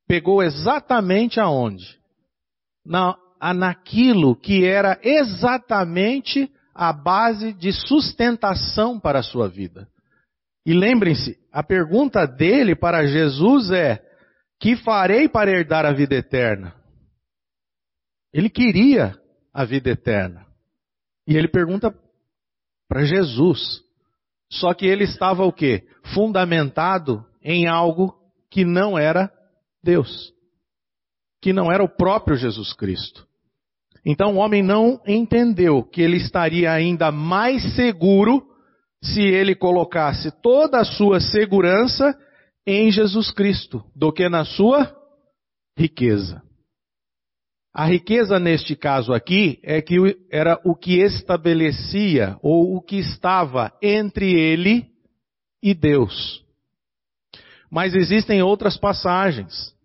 pegou 0.07 0.43
exatamente 0.43 1.41
aonde? 1.41 1.99
Na, 2.85 3.17
naquilo 3.55 4.37
que 4.37 4.65
era 4.65 4.99
exatamente 5.03 6.51
a 6.75 6.93
base 6.93 7.53
de 7.53 7.73
sustentação 7.73 9.01
para 9.01 9.21
a 9.21 9.23
sua 9.23 9.49
vida. 9.49 9.89
E 10.65 10.75
lembrem-se, 10.75 11.39
a 11.53 11.63
pergunta 11.63 12.27
dele 12.27 12.75
para 12.75 13.07
Jesus 13.07 13.71
é: 13.71 14.03
Que 14.61 14.77
farei 14.77 15.29
para 15.29 15.51
herdar 15.51 15.87
a 15.87 15.93
vida 15.93 16.15
eterna? 16.15 16.75
Ele 18.33 18.51
queria 18.51 19.17
a 19.55 19.65
vida 19.65 19.91
eterna. 19.91 20.45
E 21.27 21.37
ele 21.37 21.49
pergunta 21.49 21.95
para 22.89 23.05
Jesus. 23.05 23.86
Só 24.51 24.73
que 24.73 24.87
ele 24.87 25.05
estava 25.05 25.45
o 25.45 25.53
quê? 25.53 25.85
Fundamentado 26.15 27.25
em 27.43 27.67
algo 27.67 28.15
que 28.51 28.65
não 28.65 28.99
era 28.99 29.31
Deus. 29.83 30.33
Que 31.41 31.53
não 31.53 31.71
era 31.71 31.83
o 31.83 31.89
próprio 31.89 32.37
Jesus 32.37 32.73
Cristo. 32.73 33.27
Então 34.05 34.35
o 34.35 34.37
homem 34.37 34.63
não 34.63 35.01
entendeu 35.07 35.83
que 35.83 36.01
ele 36.01 36.17
estaria 36.17 36.73
ainda 36.73 37.11
mais 37.11 37.75
seguro 37.75 38.47
se 39.03 39.21
ele 39.21 39.55
colocasse 39.55 40.31
toda 40.41 40.79
a 40.79 40.85
sua 40.85 41.21
segurança 41.21 42.17
em 42.67 42.91
Jesus 42.91 43.31
Cristo 43.31 43.85
do 43.95 44.13
que 44.13 44.29
na 44.29 44.45
sua 44.45 44.95
riqueza. 45.77 46.46
A 47.79 47.85
riqueza 47.85 48.41
neste 48.41 48.75
caso 48.75 49.13
aqui 49.13 49.61
é 49.63 49.83
que 49.83 49.97
era 50.31 50.59
o 50.65 50.75
que 50.75 50.99
estabelecia 50.99 52.39
ou 52.41 52.75
o 52.75 52.81
que 52.81 52.97
estava 52.97 53.71
entre 53.83 54.33
ele 54.33 54.91
e 55.63 55.75
Deus. 55.75 56.43
Mas 57.71 57.95
existem 57.95 58.43
outras 58.43 58.79
passagens. 58.79 59.77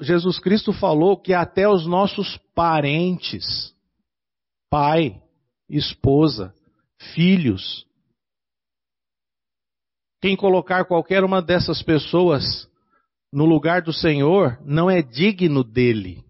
Jesus 0.00 0.38
Cristo 0.38 0.72
falou 0.72 1.20
que 1.20 1.34
até 1.34 1.68
os 1.68 1.86
nossos 1.86 2.38
parentes, 2.54 3.74
pai, 4.70 5.20
esposa, 5.68 6.54
filhos, 7.12 7.86
quem 10.22 10.34
colocar 10.34 10.86
qualquer 10.86 11.22
uma 11.22 11.42
dessas 11.42 11.82
pessoas 11.82 12.66
no 13.30 13.44
lugar 13.44 13.82
do 13.82 13.92
Senhor 13.92 14.58
não 14.64 14.90
é 14.90 15.02
digno 15.02 15.62
dele. 15.62 16.25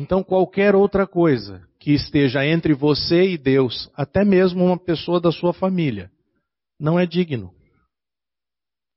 Então, 0.00 0.22
qualquer 0.22 0.76
outra 0.76 1.08
coisa 1.08 1.60
que 1.80 1.92
esteja 1.92 2.46
entre 2.46 2.72
você 2.72 3.30
e 3.30 3.36
Deus, 3.36 3.90
até 3.96 4.24
mesmo 4.24 4.64
uma 4.64 4.78
pessoa 4.78 5.20
da 5.20 5.32
sua 5.32 5.52
família, 5.52 6.08
não 6.78 6.96
é 6.96 7.04
digno. 7.04 7.52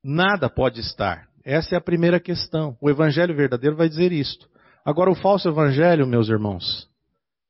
Nada 0.03 0.48
pode 0.48 0.79
estar. 0.79 1.27
Essa 1.43 1.74
é 1.74 1.77
a 1.79 1.81
primeira 1.81 2.20
questão. 2.20 2.77
O 2.79 2.88
evangelho 2.88 3.36
verdadeiro 3.36 3.75
vai 3.75 3.89
dizer 3.89 4.12
isto. 4.12 4.48
Agora, 4.86 5.10
o 5.10 5.15
falso 5.15 5.50
evangelho, 5.50 6.05
meus 6.05 6.29
irmãos, 6.29 6.88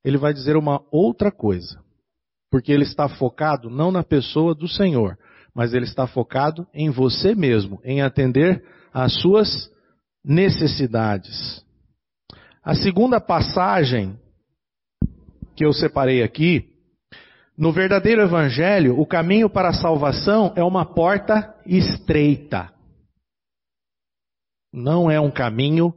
ele 0.02 0.18
vai 0.18 0.34
dizer 0.34 0.56
uma 0.56 0.82
outra 0.90 1.30
coisa. 1.30 1.84
Porque 2.50 2.72
ele 2.72 2.84
está 2.84 3.10
focado 3.10 3.70
não 3.70 3.92
na 3.92 4.02
pessoa 4.02 4.56
do 4.56 4.70
Senhor, 4.70 5.20
mas 5.54 5.74
ele 5.74 5.84
está 5.84 6.08
focado 6.08 6.66
em 6.74 6.90
você 6.90 7.36
mesmo, 7.36 7.82
em 7.84 8.02
atender 8.02 8.64
às 8.94 9.14
suas 9.20 9.70
necessidades. 10.24 11.66
A 12.64 12.76
segunda 12.76 13.20
passagem 13.20 14.20
que 15.56 15.66
eu 15.66 15.74
separei 15.74 16.22
aqui, 16.22 16.70
no 17.58 17.72
verdadeiro 17.72 18.22
evangelho, 18.22 19.00
o 19.00 19.06
caminho 19.06 19.50
para 19.50 19.70
a 19.70 19.74
salvação 19.74 20.54
é 20.56 20.64
uma 20.64 20.86
porta 20.86 21.56
estreita. 21.66 22.72
Não 24.74 25.10
é 25.10 25.20
um 25.20 25.32
caminho 25.32 25.94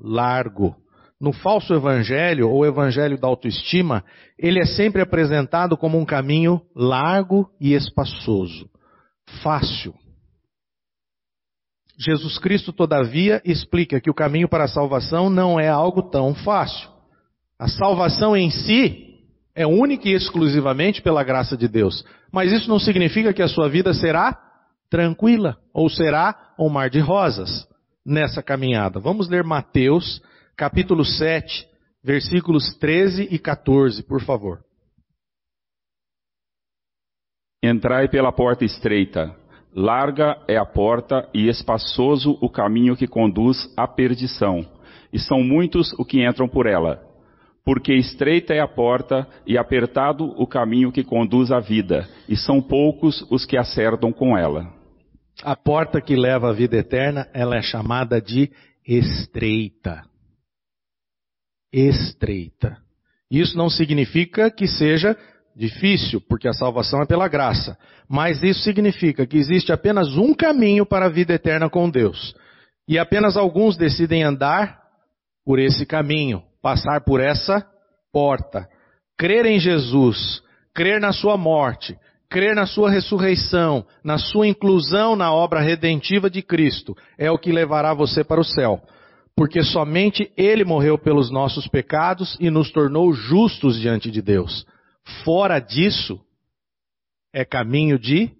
largo. 0.00 0.76
No 1.20 1.32
falso 1.32 1.72
evangelho, 1.72 2.50
ou 2.50 2.66
evangelho 2.66 3.18
da 3.18 3.26
autoestima, 3.26 4.04
ele 4.38 4.60
é 4.60 4.66
sempre 4.66 5.00
apresentado 5.00 5.76
como 5.76 5.98
um 5.98 6.04
caminho 6.04 6.60
largo 6.74 7.50
e 7.58 7.72
espaçoso 7.72 8.68
fácil. 9.42 9.94
Jesus 11.98 12.38
Cristo, 12.38 12.72
todavia, 12.72 13.40
explica 13.44 14.00
que 14.00 14.10
o 14.10 14.14
caminho 14.14 14.48
para 14.48 14.64
a 14.64 14.68
salvação 14.68 15.30
não 15.30 15.58
é 15.58 15.68
algo 15.68 16.02
tão 16.02 16.34
fácil. 16.34 16.88
A 17.58 17.68
salvação 17.68 18.36
em 18.36 18.50
si 18.50 19.20
é 19.54 19.66
única 19.66 20.08
e 20.08 20.12
exclusivamente 20.12 21.00
pela 21.00 21.22
graça 21.22 21.56
de 21.56 21.68
Deus. 21.68 22.04
Mas 22.32 22.50
isso 22.52 22.68
não 22.68 22.78
significa 22.78 23.32
que 23.32 23.42
a 23.42 23.48
sua 23.48 23.68
vida 23.68 23.94
será 23.94 24.36
tranquila 24.90 25.56
ou 25.72 25.88
será 25.88 26.52
um 26.58 26.68
mar 26.68 26.90
de 26.90 26.98
rosas 26.98 27.66
nessa 28.04 28.42
caminhada. 28.42 28.98
Vamos 28.98 29.28
ler 29.28 29.44
Mateus, 29.44 30.20
capítulo 30.56 31.04
7, 31.04 31.66
versículos 32.02 32.74
13 32.74 33.28
e 33.30 33.38
14, 33.38 34.02
por 34.02 34.20
favor. 34.22 34.64
Entrai 37.62 38.08
pela 38.08 38.32
porta 38.32 38.64
estreita. 38.64 39.34
Larga 39.74 40.38
é 40.46 40.56
a 40.56 40.64
porta 40.64 41.28
e 41.34 41.48
espaçoso 41.48 42.38
o 42.40 42.48
caminho 42.48 42.96
que 42.96 43.08
conduz 43.08 43.68
à 43.76 43.88
perdição, 43.88 44.64
e 45.12 45.18
são 45.18 45.42
muitos 45.42 45.92
os 45.94 46.06
que 46.06 46.24
entram 46.24 46.48
por 46.48 46.66
ela. 46.66 47.02
Porque 47.64 47.92
estreita 47.92 48.54
é 48.54 48.60
a 48.60 48.68
porta 48.68 49.26
e 49.44 49.58
apertado 49.58 50.26
o 50.40 50.46
caminho 50.46 50.92
que 50.92 51.02
conduz 51.02 51.50
à 51.50 51.58
vida, 51.58 52.08
e 52.28 52.36
são 52.36 52.62
poucos 52.62 53.26
os 53.30 53.44
que 53.44 53.56
acertam 53.56 54.12
com 54.12 54.38
ela. 54.38 54.72
A 55.42 55.56
porta 55.56 56.00
que 56.00 56.14
leva 56.14 56.50
à 56.50 56.52
vida 56.52 56.76
eterna, 56.76 57.26
ela 57.34 57.56
é 57.56 57.62
chamada 57.62 58.20
de 58.20 58.52
estreita. 58.86 60.04
Estreita. 61.72 62.78
Isso 63.28 63.58
não 63.58 63.68
significa 63.68 64.48
que 64.52 64.68
seja 64.68 65.16
Difícil, 65.56 66.20
porque 66.20 66.48
a 66.48 66.52
salvação 66.52 67.00
é 67.02 67.06
pela 67.06 67.28
graça. 67.28 67.78
Mas 68.08 68.42
isso 68.42 68.60
significa 68.62 69.26
que 69.26 69.38
existe 69.38 69.72
apenas 69.72 70.16
um 70.16 70.34
caminho 70.34 70.84
para 70.84 71.06
a 71.06 71.10
vida 71.10 71.34
eterna 71.34 71.70
com 71.70 71.88
Deus. 71.88 72.34
E 72.88 72.98
apenas 72.98 73.36
alguns 73.36 73.76
decidem 73.76 74.24
andar 74.24 74.78
por 75.44 75.58
esse 75.58 75.86
caminho, 75.86 76.42
passar 76.60 77.02
por 77.04 77.20
essa 77.20 77.64
porta. 78.12 78.68
Crer 79.16 79.46
em 79.46 79.58
Jesus, 79.58 80.42
crer 80.74 81.00
na 81.00 81.12
sua 81.12 81.36
morte, 81.36 81.96
crer 82.28 82.56
na 82.56 82.66
sua 82.66 82.90
ressurreição, 82.90 83.86
na 84.02 84.18
sua 84.18 84.48
inclusão 84.48 85.14
na 85.14 85.32
obra 85.32 85.60
redentiva 85.60 86.28
de 86.28 86.42
Cristo, 86.42 86.96
é 87.16 87.30
o 87.30 87.38
que 87.38 87.52
levará 87.52 87.94
você 87.94 88.24
para 88.24 88.40
o 88.40 88.44
céu. 88.44 88.82
Porque 89.36 89.62
somente 89.62 90.30
Ele 90.36 90.64
morreu 90.64 90.98
pelos 90.98 91.30
nossos 91.30 91.68
pecados 91.68 92.36
e 92.40 92.50
nos 92.50 92.72
tornou 92.72 93.12
justos 93.12 93.78
diante 93.78 94.10
de 94.10 94.20
Deus. 94.20 94.66
Fora 95.24 95.58
disso, 95.58 96.24
é 97.32 97.44
caminho 97.44 97.98
de 97.98 98.30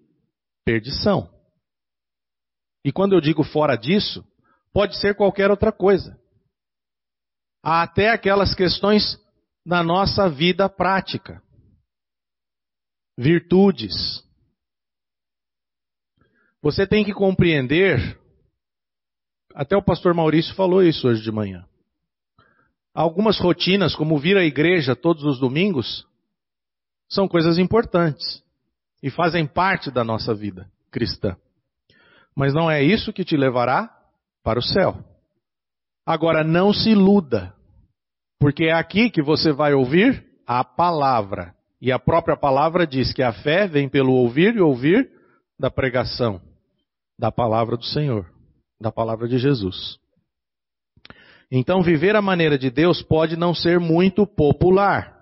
perdição. 0.64 1.28
E 2.84 2.92
quando 2.92 3.14
eu 3.14 3.20
digo 3.20 3.42
fora 3.42 3.76
disso, 3.76 4.24
pode 4.72 4.98
ser 4.98 5.14
qualquer 5.14 5.50
outra 5.50 5.72
coisa. 5.72 6.18
Há 7.62 7.82
até 7.82 8.10
aquelas 8.10 8.54
questões 8.54 9.18
da 9.64 9.82
nossa 9.82 10.28
vida 10.28 10.68
prática. 10.68 11.42
Virtudes. 13.16 14.22
Você 16.60 16.86
tem 16.86 17.04
que 17.04 17.12
compreender, 17.12 18.18
até 19.54 19.76
o 19.76 19.82
pastor 19.82 20.14
Maurício 20.14 20.54
falou 20.54 20.82
isso 20.82 21.08
hoje 21.08 21.22
de 21.22 21.30
manhã. 21.30 21.66
Algumas 22.94 23.38
rotinas, 23.38 23.94
como 23.94 24.18
vir 24.18 24.36
à 24.36 24.44
igreja 24.44 24.94
todos 24.94 25.24
os 25.24 25.38
domingos, 25.38 26.06
são 27.08 27.28
coisas 27.28 27.58
importantes 27.58 28.42
e 29.02 29.10
fazem 29.10 29.46
parte 29.46 29.90
da 29.90 30.02
nossa 30.04 30.34
vida 30.34 30.70
cristã. 30.90 31.36
Mas 32.34 32.52
não 32.52 32.70
é 32.70 32.82
isso 32.82 33.12
que 33.12 33.24
te 33.24 33.36
levará 33.36 33.90
para 34.42 34.58
o 34.58 34.62
céu. 34.62 34.96
Agora, 36.06 36.44
não 36.44 36.72
se 36.72 36.90
iluda, 36.90 37.54
porque 38.38 38.64
é 38.64 38.72
aqui 38.72 39.10
que 39.10 39.22
você 39.22 39.52
vai 39.52 39.72
ouvir 39.72 40.24
a 40.46 40.64
palavra. 40.64 41.54
E 41.80 41.92
a 41.92 41.98
própria 41.98 42.36
palavra 42.36 42.86
diz 42.86 43.12
que 43.12 43.22
a 43.22 43.32
fé 43.32 43.66
vem 43.66 43.88
pelo 43.88 44.12
ouvir 44.12 44.56
e 44.56 44.60
ouvir 44.60 45.10
da 45.58 45.70
pregação 45.70 46.40
da 47.18 47.30
palavra 47.30 47.76
do 47.76 47.84
Senhor, 47.84 48.26
da 48.80 48.90
palavra 48.90 49.28
de 49.28 49.38
Jesus. 49.38 49.98
Então, 51.50 51.82
viver 51.82 52.16
a 52.16 52.22
maneira 52.22 52.58
de 52.58 52.70
Deus 52.70 53.02
pode 53.02 53.36
não 53.36 53.54
ser 53.54 53.78
muito 53.78 54.26
popular. 54.26 55.13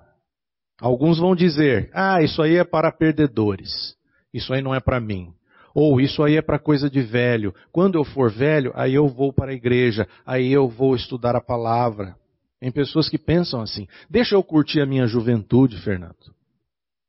Alguns 0.83 1.21
vão 1.21 1.37
dizer: 1.37 1.89
ah, 1.95 2.21
isso 2.23 2.43
aí 2.43 2.57
é 2.57 2.65
para 2.65 2.91
perdedores, 2.91 3.97
isso 4.35 4.53
aí 4.53 4.61
não 4.61 4.75
é 4.75 4.81
para 4.81 4.99
mim. 4.99 5.33
Ou 5.73 6.01
isso 6.01 6.25
aí 6.25 6.37
é 6.37 6.43
para 6.43 6.59
coisa 6.59 6.91
de 6.91 7.01
velho. 7.01 7.55
Quando 7.71 7.97
eu 7.97 8.05
for 8.05 8.33
velho, 8.33 8.73
aí 8.75 8.93
eu 8.93 9.07
vou 9.07 9.33
para 9.33 9.53
a 9.53 9.55
igreja, 9.55 10.09
aí 10.27 10.53
eu 10.53 10.69
vou 10.69 10.97
estudar 10.97 11.37
a 11.37 11.41
palavra. 11.41 12.17
Tem 12.59 12.73
pessoas 12.73 13.09
que 13.09 13.17
pensam 13.17 13.61
assim: 13.61 13.87
deixa 14.11 14.35
eu 14.35 14.43
curtir 14.43 14.81
a 14.81 14.87
minha 14.87 15.07
juventude, 15.07 15.81
Fernando, 15.81 16.35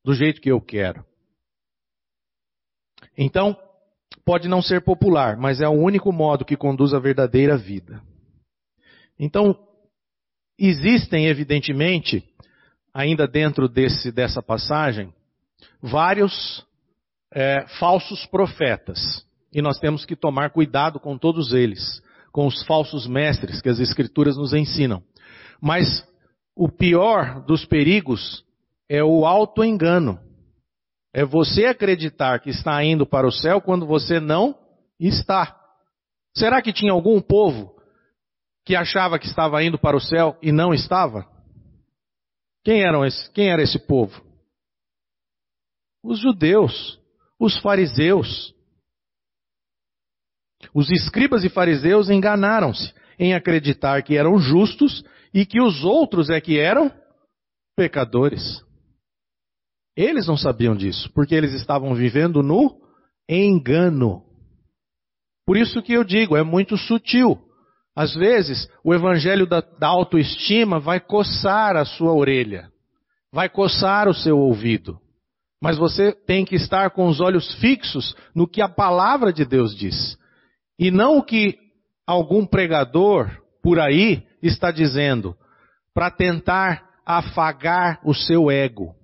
do 0.04 0.14
jeito 0.14 0.40
que 0.40 0.52
eu 0.52 0.60
quero. 0.60 1.04
Então, 3.18 3.58
pode 4.24 4.46
não 4.46 4.62
ser 4.62 4.82
popular, 4.82 5.36
mas 5.36 5.60
é 5.60 5.66
o 5.66 5.72
único 5.72 6.12
modo 6.12 6.44
que 6.44 6.56
conduz 6.56 6.94
à 6.94 7.00
verdadeira 7.00 7.56
vida. 7.56 8.00
Então, 9.18 9.58
existem, 10.56 11.26
evidentemente, 11.26 12.24
ainda 12.94 13.26
dentro 13.26 13.68
desse, 13.68 14.12
dessa 14.12 14.40
passagem, 14.40 15.12
vários 15.82 16.64
é, 17.32 17.66
falsos 17.80 18.24
profetas. 18.26 19.26
E 19.52 19.60
nós 19.60 19.78
temos 19.78 20.04
que 20.04 20.14
tomar 20.14 20.50
cuidado 20.50 21.00
com 21.00 21.18
todos 21.18 21.52
eles, 21.52 22.00
com 22.32 22.46
os 22.46 22.64
falsos 22.64 23.06
mestres 23.06 23.60
que 23.60 23.68
as 23.68 23.80
Escrituras 23.80 24.36
nos 24.36 24.54
ensinam. 24.54 25.02
Mas 25.60 26.06
o 26.56 26.68
pior 26.68 27.44
dos 27.44 27.64
perigos 27.64 28.44
é 28.88 29.02
o 29.02 29.26
auto-engano. 29.26 30.20
É 31.12 31.24
você 31.24 31.66
acreditar 31.66 32.40
que 32.40 32.50
está 32.50 32.82
indo 32.82 33.06
para 33.06 33.26
o 33.26 33.32
céu 33.32 33.60
quando 33.60 33.86
você 33.86 34.20
não 34.20 34.56
está. 34.98 35.56
Será 36.36 36.60
que 36.60 36.72
tinha 36.72 36.92
algum 36.92 37.20
povo 37.20 37.74
que 38.64 38.74
achava 38.74 39.18
que 39.18 39.26
estava 39.26 39.62
indo 39.62 39.78
para 39.78 39.96
o 39.96 40.00
céu 40.00 40.36
e 40.42 40.50
não 40.50 40.74
estava? 40.74 41.33
Quem, 42.64 42.82
eram 42.82 43.04
esse, 43.04 43.30
quem 43.30 43.50
era 43.50 43.62
esse 43.62 43.78
povo? 43.78 44.24
Os 46.02 46.18
judeus, 46.18 46.98
os 47.38 47.58
fariseus. 47.60 48.54
Os 50.74 50.90
escribas 50.90 51.44
e 51.44 51.48
fariseus 51.48 52.08
enganaram-se. 52.08 52.92
em 53.16 53.32
acreditar 53.32 54.02
que 54.02 54.16
eram 54.16 54.38
justos 54.38 55.04
e 55.32 55.46
que 55.46 55.60
os 55.60 55.84
outros 55.84 56.30
é 56.30 56.40
que 56.40 56.58
eram 56.58 56.90
pecadores. 57.76 58.64
Eles 59.96 60.26
não 60.26 60.36
sabiam 60.36 60.74
disso, 60.74 61.12
porque 61.12 61.34
eles 61.34 61.52
estavam 61.52 61.94
vivendo 61.94 62.42
no 62.42 62.80
engano. 63.28 64.24
Por 65.46 65.56
isso 65.56 65.80
que 65.80 65.92
eu 65.92 66.02
digo, 66.02 66.36
é 66.36 66.42
muito 66.42 66.76
sutil. 66.76 67.38
Às 67.96 68.14
vezes, 68.14 68.68
o 68.82 68.92
evangelho 68.92 69.46
da, 69.46 69.60
da 69.60 69.86
autoestima 69.86 70.80
vai 70.80 70.98
coçar 70.98 71.76
a 71.76 71.84
sua 71.84 72.12
orelha, 72.12 72.70
vai 73.32 73.48
coçar 73.48 74.08
o 74.08 74.14
seu 74.14 74.38
ouvido. 74.38 74.98
Mas 75.62 75.78
você 75.78 76.12
tem 76.12 76.44
que 76.44 76.56
estar 76.56 76.90
com 76.90 77.06
os 77.06 77.20
olhos 77.20 77.54
fixos 77.54 78.14
no 78.34 78.48
que 78.48 78.60
a 78.60 78.68
palavra 78.68 79.32
de 79.32 79.44
Deus 79.44 79.74
diz. 79.74 80.18
E 80.78 80.90
não 80.90 81.18
o 81.18 81.22
que 81.22 81.58
algum 82.06 82.44
pregador 82.44 83.30
por 83.62 83.78
aí 83.78 84.26
está 84.42 84.70
dizendo, 84.70 85.34
para 85.94 86.10
tentar 86.10 86.86
afagar 87.06 88.00
o 88.04 88.12
seu 88.12 88.50
ego. 88.50 88.94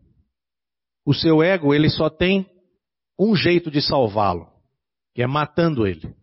O 1.06 1.14
seu 1.14 1.42
ego, 1.42 1.72
ele 1.72 1.88
só 1.88 2.10
tem 2.10 2.46
um 3.18 3.34
jeito 3.34 3.70
de 3.70 3.80
salvá-lo, 3.80 4.48
que 5.14 5.22
é 5.22 5.26
matando 5.26 5.86
ele. 5.86 6.14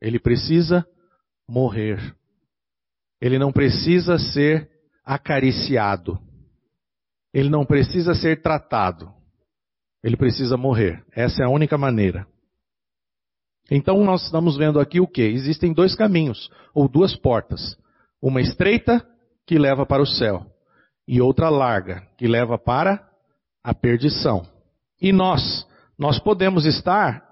Ele 0.00 0.18
precisa 0.18 0.86
morrer. 1.50 2.16
Ele 3.20 3.38
não 3.38 3.52
precisa 3.52 4.16
ser 4.18 4.70
acariciado. 5.04 6.16
Ele 7.34 7.50
não 7.50 7.66
precisa 7.66 8.14
ser 8.14 8.40
tratado. 8.40 9.12
Ele 10.02 10.16
precisa 10.16 10.56
morrer. 10.56 11.04
Essa 11.12 11.42
é 11.42 11.46
a 11.46 11.50
única 11.50 11.76
maneira. 11.76 12.26
Então 13.68 14.02
nós 14.04 14.24
estamos 14.24 14.56
vendo 14.56 14.78
aqui 14.78 15.00
o 15.00 15.08
que? 15.08 15.22
Existem 15.22 15.72
dois 15.72 15.94
caminhos, 15.94 16.48
ou 16.72 16.88
duas 16.88 17.14
portas. 17.16 17.76
Uma 18.22 18.40
estreita, 18.40 19.04
que 19.46 19.58
leva 19.58 19.84
para 19.84 20.02
o 20.02 20.06
céu, 20.06 20.46
e 21.06 21.20
outra 21.20 21.48
larga, 21.48 22.06
que 22.16 22.28
leva 22.28 22.56
para 22.56 23.04
a 23.62 23.74
perdição. 23.74 24.46
E 25.00 25.12
nós, 25.12 25.66
nós 25.98 26.18
podemos 26.18 26.64
estar, 26.64 27.24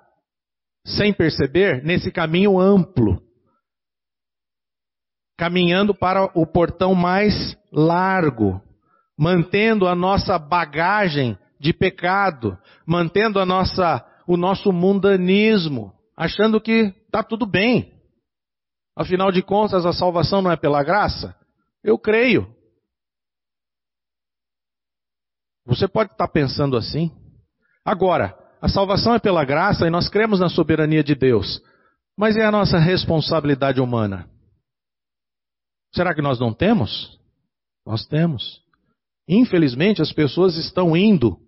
sem 0.85 1.13
perceber, 1.13 1.85
nesse 1.85 2.11
caminho 2.11 2.59
amplo, 2.59 3.28
caminhando 5.39 5.95
para 5.95 6.29
o 6.35 6.45
portão 6.45 6.97
mais 6.97 7.57
largo, 7.73 8.61
mantendo 9.17 9.87
a 9.87 9.95
nossa 9.95 10.37
bagagem 10.37 11.39
de 11.61 11.73
pecado, 11.73 12.59
mantendo 12.85 13.39
a 13.39 13.47
nossa, 13.47 14.05
o 14.27 14.37
nosso 14.37 14.73
mundanismo, 14.73 15.95
achando 16.17 16.61
que 16.61 16.93
está 17.07 17.23
tudo 17.23 17.47
bem. 17.47 17.95
Afinal 18.97 19.31
de 19.31 19.41
contas, 19.41 19.87
a 19.87 19.93
salvação 19.93 20.43
não 20.43 20.51
é 20.51 20.57
pela 20.57 20.83
graça? 20.83 21.37
Eu 21.85 21.97
creio. 21.97 22.53
Você 25.65 25.87
pode 25.87 26.11
estar 26.11 26.27
pensando 26.27 26.77
assim. 26.77 27.13
Agora, 27.85 28.37
a 28.61 28.69
salvação 28.69 29.15
é 29.15 29.21
pela 29.21 29.45
graça 29.45 29.87
e 29.87 29.91
nós 29.91 30.09
cremos 30.09 30.41
na 30.41 30.49
soberania 30.49 31.05
de 31.05 31.15
Deus. 31.15 31.63
Mas 32.17 32.37
é 32.37 32.45
a 32.45 32.51
nossa 32.51 32.79
responsabilidade 32.79 33.81
humana. 33.81 34.29
Será 35.93 36.15
que 36.15 36.23
nós 36.23 36.39
não 36.39 36.53
temos? 36.53 37.19
Nós 37.87 38.07
temos. 38.07 38.63
Infelizmente, 39.29 40.03
as 40.03 40.13
pessoas 40.13 40.57
estão 40.57 40.97
indo 40.97 41.39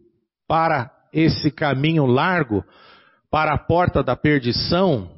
para 0.47 0.91
esse 1.13 1.51
caminho 1.51 2.07
largo 2.07 2.65
para 3.31 3.55
a 3.55 3.59
porta 3.59 4.03
da 4.03 4.17
perdição, 4.17 5.11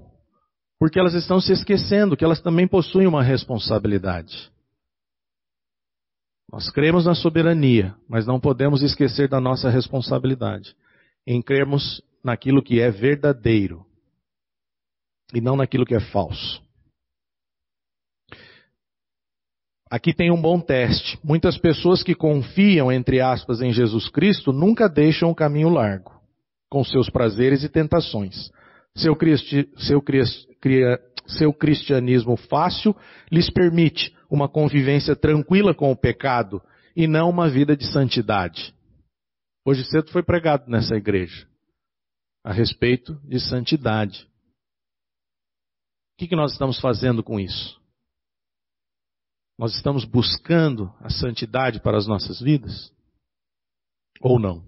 porque 0.79 0.99
elas 0.99 1.15
estão 1.15 1.41
se 1.41 1.53
esquecendo 1.53 2.17
que 2.17 2.25
elas 2.25 2.41
também 2.41 2.69
possuem 2.69 3.07
uma 3.07 3.23
responsabilidade. 3.23 4.51
Nós 6.53 6.71
cremos 6.71 7.07
na 7.07 7.15
soberania, 7.15 7.95
mas 8.07 8.27
não 8.27 8.39
podemos 8.39 8.83
esquecer 8.83 9.27
da 9.29 9.41
nossa 9.41 9.71
responsabilidade 9.71 10.77
em 11.27 11.41
crermos 11.41 12.03
naquilo 12.23 12.63
que 12.63 12.79
é 12.81 12.91
verdadeiro 12.91 13.87
e 15.33 15.41
não 15.41 15.57
naquilo 15.57 15.87
que 15.87 15.95
é 15.95 16.01
falso. 16.01 16.63
Aqui 19.93 20.15
tem 20.15 20.33
um 20.33 20.41
bom 20.41 20.59
teste. 20.59 21.19
Muitas 21.23 21.59
pessoas 21.59 22.03
que 22.03 22.15
confiam, 22.15 22.91
entre 22.91 23.21
aspas, 23.21 23.61
em 23.61 23.75
Jesus 23.75 24.09
Cristo 24.09 24.51
nunca 24.51 24.89
deixam 24.89 25.29
o 25.29 25.35
caminho 25.35 25.69
largo 25.69 26.19
com 26.71 26.83
seus 26.83 27.11
prazeres 27.11 27.63
e 27.63 27.69
tentações. 27.69 28.51
Seu, 28.97 29.15
cristi, 29.15 29.69
seu, 29.77 30.01
cria, 30.01 30.99
seu 31.27 31.53
cristianismo 31.53 32.39
fácil 32.39 32.97
lhes 33.31 33.51
permite 33.51 34.17
uma 34.31 34.49
convivência 34.49 35.15
tranquila 35.15 35.75
com 35.75 35.93
o 35.93 35.97
pecado 35.97 36.63
e 36.97 37.07
não 37.07 37.29
uma 37.29 37.51
vida 37.51 37.77
de 37.77 37.85
santidade. 37.85 38.75
Hoje 39.63 39.85
cedo 39.85 40.11
foi 40.11 40.23
pregado 40.23 40.71
nessa 40.71 40.97
igreja 40.97 41.47
a 42.43 42.51
respeito 42.51 43.21
de 43.25 43.39
santidade. 43.39 44.27
O 46.15 46.21
que, 46.21 46.29
que 46.29 46.37
nós 46.37 46.53
estamos 46.53 46.81
fazendo 46.81 47.23
com 47.23 47.39
isso? 47.39 47.82
Nós 49.63 49.77
estamos 49.77 50.05
buscando 50.05 50.93
a 51.01 51.09
santidade 51.09 51.79
para 51.79 51.97
as 51.97 52.05
nossas 52.05 52.41
vidas? 52.41 52.91
Ou 54.21 54.37
não? 54.37 54.61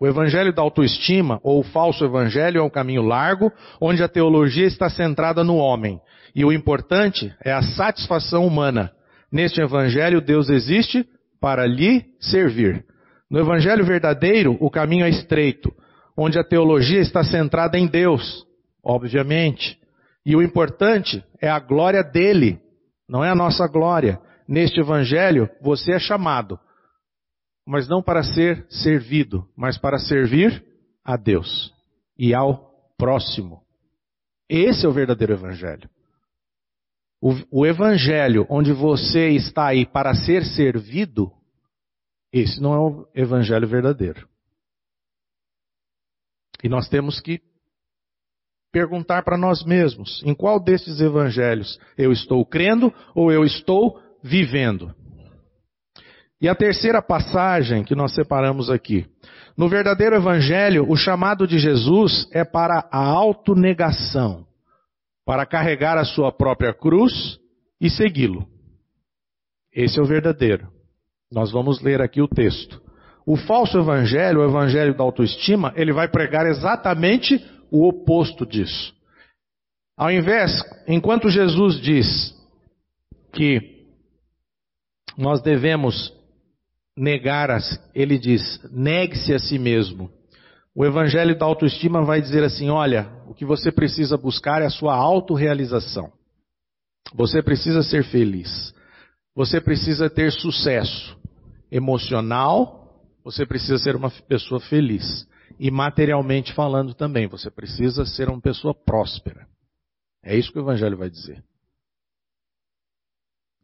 O 0.00 0.06
evangelho 0.06 0.54
da 0.54 0.62
autoestima, 0.62 1.40
ou 1.42 1.58
o 1.58 1.64
falso 1.64 2.04
evangelho, 2.04 2.60
é 2.60 2.62
um 2.62 2.70
caminho 2.70 3.02
largo, 3.02 3.50
onde 3.80 4.04
a 4.04 4.08
teologia 4.08 4.66
está 4.66 4.88
centrada 4.88 5.42
no 5.42 5.56
homem. 5.56 6.00
E 6.32 6.44
o 6.44 6.52
importante 6.52 7.34
é 7.44 7.50
a 7.50 7.60
satisfação 7.60 8.46
humana. 8.46 8.92
Neste 9.32 9.60
evangelho, 9.60 10.20
Deus 10.20 10.48
existe 10.48 11.04
para 11.40 11.66
lhe 11.66 12.04
servir. 12.20 12.86
No 13.28 13.40
evangelho 13.40 13.84
verdadeiro, 13.84 14.56
o 14.60 14.70
caminho 14.70 15.04
é 15.04 15.10
estreito, 15.10 15.74
onde 16.16 16.38
a 16.38 16.44
teologia 16.44 17.00
está 17.00 17.24
centrada 17.24 17.76
em 17.76 17.88
Deus, 17.88 18.46
obviamente. 18.80 19.76
E 20.24 20.36
o 20.36 20.42
importante 20.42 21.24
é 21.42 21.50
a 21.50 21.58
glória 21.58 22.04
dele, 22.04 22.64
não 23.08 23.24
é 23.24 23.30
a 23.30 23.34
nossa 23.34 23.66
glória. 23.66 24.20
Neste 24.48 24.80
evangelho, 24.80 25.50
você 25.60 25.92
é 25.92 25.98
chamado 25.98 26.58
mas 27.66 27.88
não 27.88 28.00
para 28.00 28.22
ser 28.22 28.64
servido, 28.70 29.46
mas 29.56 29.76
para 29.76 29.98
servir 29.98 30.64
a 31.04 31.16
Deus 31.16 31.74
e 32.16 32.32
ao 32.32 32.72
próximo. 32.96 33.60
Esse 34.48 34.86
é 34.86 34.88
o 34.88 34.92
verdadeiro 34.92 35.32
Evangelho. 35.32 35.90
O, 37.20 37.32
o, 37.50 37.66
Evangelho 37.66 38.46
onde 38.48 38.72
você 38.72 39.30
está 39.30 39.66
aí 39.66 39.84
para 39.84 40.14
ser 40.14 40.44
servido, 40.44 41.32
esse 42.32 42.60
não 42.60 42.72
é 42.72 42.78
o 42.78 43.08
Evangelho 43.12 43.66
verdadeiro. 43.66 44.28
E 46.62 46.68
nós 46.68 46.88
temos 46.88 47.20
que 47.20 47.42
perguntar 48.76 49.22
para 49.22 49.38
nós 49.38 49.64
mesmos: 49.64 50.22
em 50.26 50.34
qual 50.34 50.62
desses 50.62 51.00
evangelhos 51.00 51.80
eu 51.96 52.12
estou 52.12 52.44
crendo 52.44 52.92
ou 53.14 53.32
eu 53.32 53.42
estou 53.42 53.98
vivendo? 54.22 54.94
E 56.38 56.46
a 56.46 56.54
terceira 56.54 57.00
passagem 57.00 57.82
que 57.82 57.94
nós 57.94 58.14
separamos 58.14 58.68
aqui. 58.68 59.06
No 59.56 59.66
verdadeiro 59.70 60.14
evangelho, 60.14 60.84
o 60.90 60.94
chamado 60.94 61.46
de 61.46 61.58
Jesus 61.58 62.28
é 62.30 62.44
para 62.44 62.86
a 62.92 63.02
autonegação, 63.02 64.44
para 65.24 65.46
carregar 65.46 65.96
a 65.96 66.04
sua 66.04 66.30
própria 66.30 66.74
cruz 66.74 67.38
e 67.80 67.88
segui-lo. 67.88 68.46
Esse 69.74 69.98
é 69.98 70.02
o 70.02 70.06
verdadeiro. 70.06 70.68
Nós 71.32 71.50
vamos 71.50 71.80
ler 71.80 72.02
aqui 72.02 72.20
o 72.20 72.28
texto. 72.28 72.78
O 73.26 73.36
falso 73.36 73.78
evangelho, 73.78 74.40
o 74.40 74.44
evangelho 74.44 74.94
da 74.94 75.02
autoestima, 75.02 75.72
ele 75.74 75.94
vai 75.94 76.08
pregar 76.08 76.46
exatamente 76.46 77.42
o 77.70 77.86
oposto 77.86 78.46
disso. 78.46 78.94
Ao 79.96 80.10
invés, 80.10 80.52
enquanto 80.86 81.30
Jesus 81.30 81.80
diz 81.80 82.34
que 83.32 83.86
nós 85.16 85.40
devemos 85.40 86.12
negar, 86.96 87.48
ele 87.94 88.18
diz, 88.18 88.60
negue-se 88.70 89.32
a 89.32 89.38
si 89.38 89.58
mesmo. 89.58 90.10
O 90.74 90.84
evangelho 90.84 91.38
da 91.38 91.46
autoestima 91.46 92.04
vai 92.04 92.20
dizer 92.20 92.44
assim: 92.44 92.68
olha, 92.68 93.10
o 93.26 93.34
que 93.34 93.46
você 93.46 93.72
precisa 93.72 94.18
buscar 94.18 94.60
é 94.60 94.66
a 94.66 94.70
sua 94.70 94.94
autorrealização. 94.94 96.12
Você 97.14 97.42
precisa 97.42 97.82
ser 97.82 98.04
feliz. 98.04 98.74
Você 99.34 99.58
precisa 99.58 100.10
ter 100.10 100.30
sucesso 100.32 101.16
emocional. 101.72 103.02
Você 103.24 103.46
precisa 103.46 103.78
ser 103.78 103.96
uma 103.96 104.10
pessoa 104.10 104.60
feliz. 104.60 105.26
E 105.58 105.70
materialmente 105.70 106.52
falando 106.52 106.94
também, 106.94 107.26
você 107.26 107.50
precisa 107.50 108.04
ser 108.04 108.28
uma 108.28 108.40
pessoa 108.40 108.74
próspera. 108.74 109.46
É 110.22 110.36
isso 110.36 110.52
que 110.52 110.58
o 110.58 110.62
Evangelho 110.62 110.96
vai 110.96 111.08
dizer. 111.08 111.42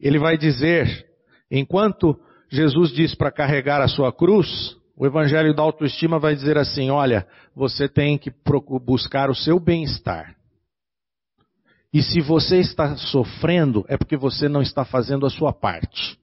Ele 0.01 0.19
vai 0.19 0.37
dizer, 0.37 1.07
enquanto 1.51 2.19
Jesus 2.51 2.91
diz 2.91 3.15
para 3.15 3.31
carregar 3.31 3.81
a 3.81 3.89
sua 3.89 4.13
cruz, 4.13 4.77
o 4.97 5.07
evangelho 5.07 5.55
da 5.55 5.63
autoestima 5.63 6.19
vai 6.19 6.35
dizer 6.35 6.59
assim: 6.59 6.91
olha, 6.91 7.27
você 7.55 7.89
tem 7.89 8.19
que 8.19 8.33
buscar 8.85 9.31
o 9.31 9.35
seu 9.35 9.59
bem-estar. 9.59 10.37
E 11.93 12.03
se 12.03 12.21
você 12.21 12.59
está 12.59 12.97
sofrendo, 12.97 13.85
é 13.89 13.97
porque 13.97 14.17
você 14.17 14.49
não 14.49 14.63
está 14.63 14.85
fazendo 14.85 15.27
a 15.27 15.31
sua 15.31 15.53
parte. 15.53 16.19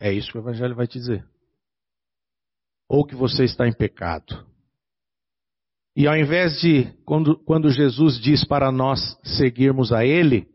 É 0.00 0.12
isso 0.12 0.30
que 0.32 0.38
o 0.38 0.40
Evangelho 0.40 0.74
vai 0.74 0.86
te 0.88 0.98
dizer. 0.98 1.24
Ou 2.88 3.06
que 3.06 3.14
você 3.14 3.44
está 3.44 3.66
em 3.66 3.72
pecado. 3.72 4.44
E 5.94 6.06
ao 6.06 6.16
invés 6.16 6.58
de, 6.60 6.92
quando, 7.04 7.36
quando 7.44 7.70
Jesus 7.70 8.18
diz 8.18 8.44
para 8.44 8.72
nós 8.72 9.18
seguirmos 9.22 9.92
a 9.92 10.04
Ele, 10.04 10.48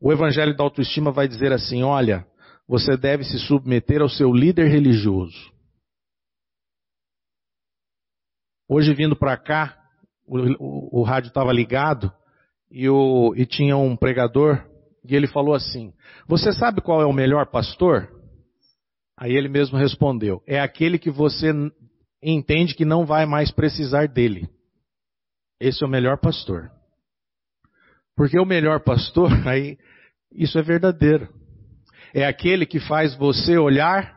o 0.00 0.12
Evangelho 0.12 0.56
da 0.56 0.62
Autoestima 0.62 1.10
vai 1.10 1.26
dizer 1.26 1.52
assim: 1.52 1.82
olha, 1.82 2.26
você 2.66 2.96
deve 2.96 3.24
se 3.24 3.38
submeter 3.38 4.00
ao 4.00 4.08
seu 4.08 4.32
líder 4.32 4.68
religioso. 4.68 5.52
Hoje, 8.68 8.94
vindo 8.94 9.16
para 9.16 9.36
cá, 9.36 9.76
o, 10.26 10.38
o, 10.38 11.00
o 11.00 11.02
rádio 11.02 11.28
estava 11.28 11.52
ligado 11.52 12.12
e, 12.70 12.88
o, 12.88 13.34
e 13.34 13.46
tinha 13.46 13.76
um 13.76 13.96
pregador 13.96 14.62
e 15.04 15.16
ele 15.16 15.26
falou 15.26 15.54
assim: 15.54 15.92
Você 16.26 16.52
sabe 16.52 16.82
qual 16.82 17.00
é 17.00 17.06
o 17.06 17.12
melhor 17.12 17.46
pastor? 17.46 18.08
Aí 19.16 19.32
ele 19.32 19.48
mesmo 19.48 19.78
respondeu: 19.78 20.42
É 20.46 20.60
aquele 20.60 20.98
que 20.98 21.10
você 21.10 21.52
entende 22.22 22.74
que 22.74 22.84
não 22.84 23.06
vai 23.06 23.26
mais 23.26 23.50
precisar 23.50 24.08
dele. 24.08 24.48
Esse 25.60 25.82
é 25.82 25.86
o 25.86 25.90
melhor 25.90 26.18
pastor. 26.18 26.70
Porque 28.16 28.38
o 28.38 28.44
melhor 28.44 28.80
pastor, 28.80 29.30
aí, 29.46 29.78
isso 30.32 30.58
é 30.58 30.62
verdadeiro. 30.62 31.28
É 32.14 32.26
aquele 32.26 32.66
que 32.66 32.80
faz 32.80 33.14
você 33.14 33.58
olhar 33.58 34.16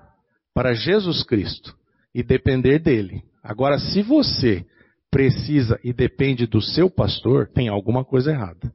para 0.53 0.73
Jesus 0.73 1.23
Cristo 1.23 1.75
e 2.13 2.23
depender 2.23 2.79
dele. 2.79 3.23
Agora, 3.43 3.77
se 3.79 4.01
você 4.01 4.65
precisa 5.09 5.79
e 5.83 5.91
depende 5.91 6.47
do 6.47 6.61
seu 6.61 6.89
pastor, 6.89 7.47
tem 7.49 7.67
alguma 7.67 8.05
coisa 8.05 8.31
errada. 8.31 8.73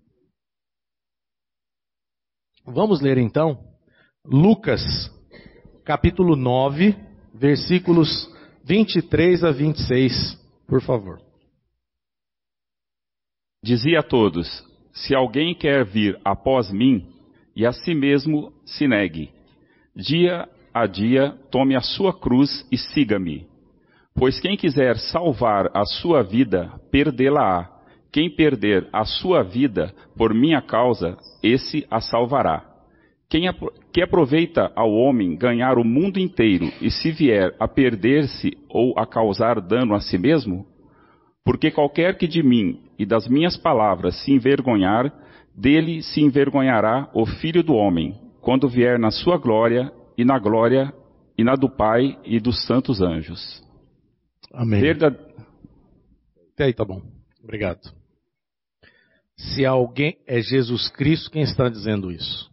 Vamos 2.65 3.01
ler 3.01 3.17
então 3.17 3.65
Lucas, 4.25 4.83
capítulo 5.85 6.35
9, 6.35 6.97
versículos 7.33 8.29
23 8.69 9.45
a 9.45 9.53
26, 9.53 10.37
por 10.67 10.83
favor. 10.83 11.21
Dizia 13.63 14.01
a 14.01 14.03
todos: 14.03 14.49
Se 14.93 15.15
alguém 15.15 15.55
quer 15.55 15.85
vir 15.85 16.21
após 16.25 16.73
mim, 16.73 17.07
e 17.55 17.65
a 17.65 17.71
si 17.71 17.95
mesmo 17.95 18.53
se 18.65 18.89
negue. 18.89 19.31
Dia 19.95 20.49
a 20.75 20.85
dia 20.85 21.31
tome 21.49 21.77
a 21.77 21.81
sua 21.81 22.13
cruz 22.13 22.67
e 22.73 22.77
siga-me. 22.77 23.47
Pois 24.13 24.41
quem 24.41 24.57
quiser 24.57 24.97
salvar 24.97 25.71
a 25.73 25.85
sua 25.85 26.25
vida, 26.25 26.69
perdê-la-á. 26.91 27.71
Quem 28.11 28.35
perder 28.35 28.89
a 28.93 29.05
sua 29.05 29.45
vida 29.45 29.95
por 30.17 30.35
minha 30.35 30.61
causa, 30.61 31.17
esse 31.41 31.87
a 31.89 32.01
salvará. 32.01 32.76
Quem 33.29 33.49
que 33.93 34.03
aproveita 34.03 34.71
ao 34.77 34.93
homem 34.93 35.37
ganhar 35.37 35.79
o 35.79 35.85
mundo 35.85 36.19
inteiro 36.19 36.73
e 36.81 36.91
se 36.91 37.11
vier 37.11 37.55
a 37.59 37.67
perder-se 37.67 38.57
ou 38.69 38.97
a 38.97 39.05
causar 39.05 39.61
dano 39.61 39.95
a 39.95 40.01
si 40.01 40.17
mesmo? 40.17 40.65
Porque 41.45 41.71
qualquer 41.71 42.17
que 42.17 42.29
de 42.29 42.43
mim 42.43 42.81
e 42.99 43.05
das 43.05 43.29
minhas 43.29 43.57
palavras 43.57 44.23
se 44.25 44.33
envergonhar, 44.33 45.13
dele 45.55 46.03
se 46.03 46.21
envergonhará 46.21 47.11
o 47.15 47.27
Filho 47.27 47.63
do 47.63 47.75
Homem, 47.75 48.15
quando 48.41 48.69
vier 48.69 48.99
na 48.99 49.11
sua 49.11 49.39
glória 49.39 49.93
e 50.17 50.25
na 50.25 50.39
glória 50.39 50.93
e 51.37 51.43
na 51.43 51.55
do 51.55 51.69
Pai 51.69 52.19
e 52.25 52.39
dos 52.39 52.65
santos 52.65 53.01
anjos. 53.01 53.63
Amém. 54.53 54.81
Verdade... 54.81 55.19
Até 56.55 56.65
aí, 56.65 56.73
tá 56.73 56.85
bom. 56.85 57.03
Obrigado. 57.43 57.81
Se 59.37 59.67
alguém 59.67 60.17
é 60.27 60.41
Jesus 60.41 60.89
Cristo 60.89 61.31
quem 61.31 61.43
está 61.43 61.69
dizendo 61.69 62.11
isso. 62.11 62.51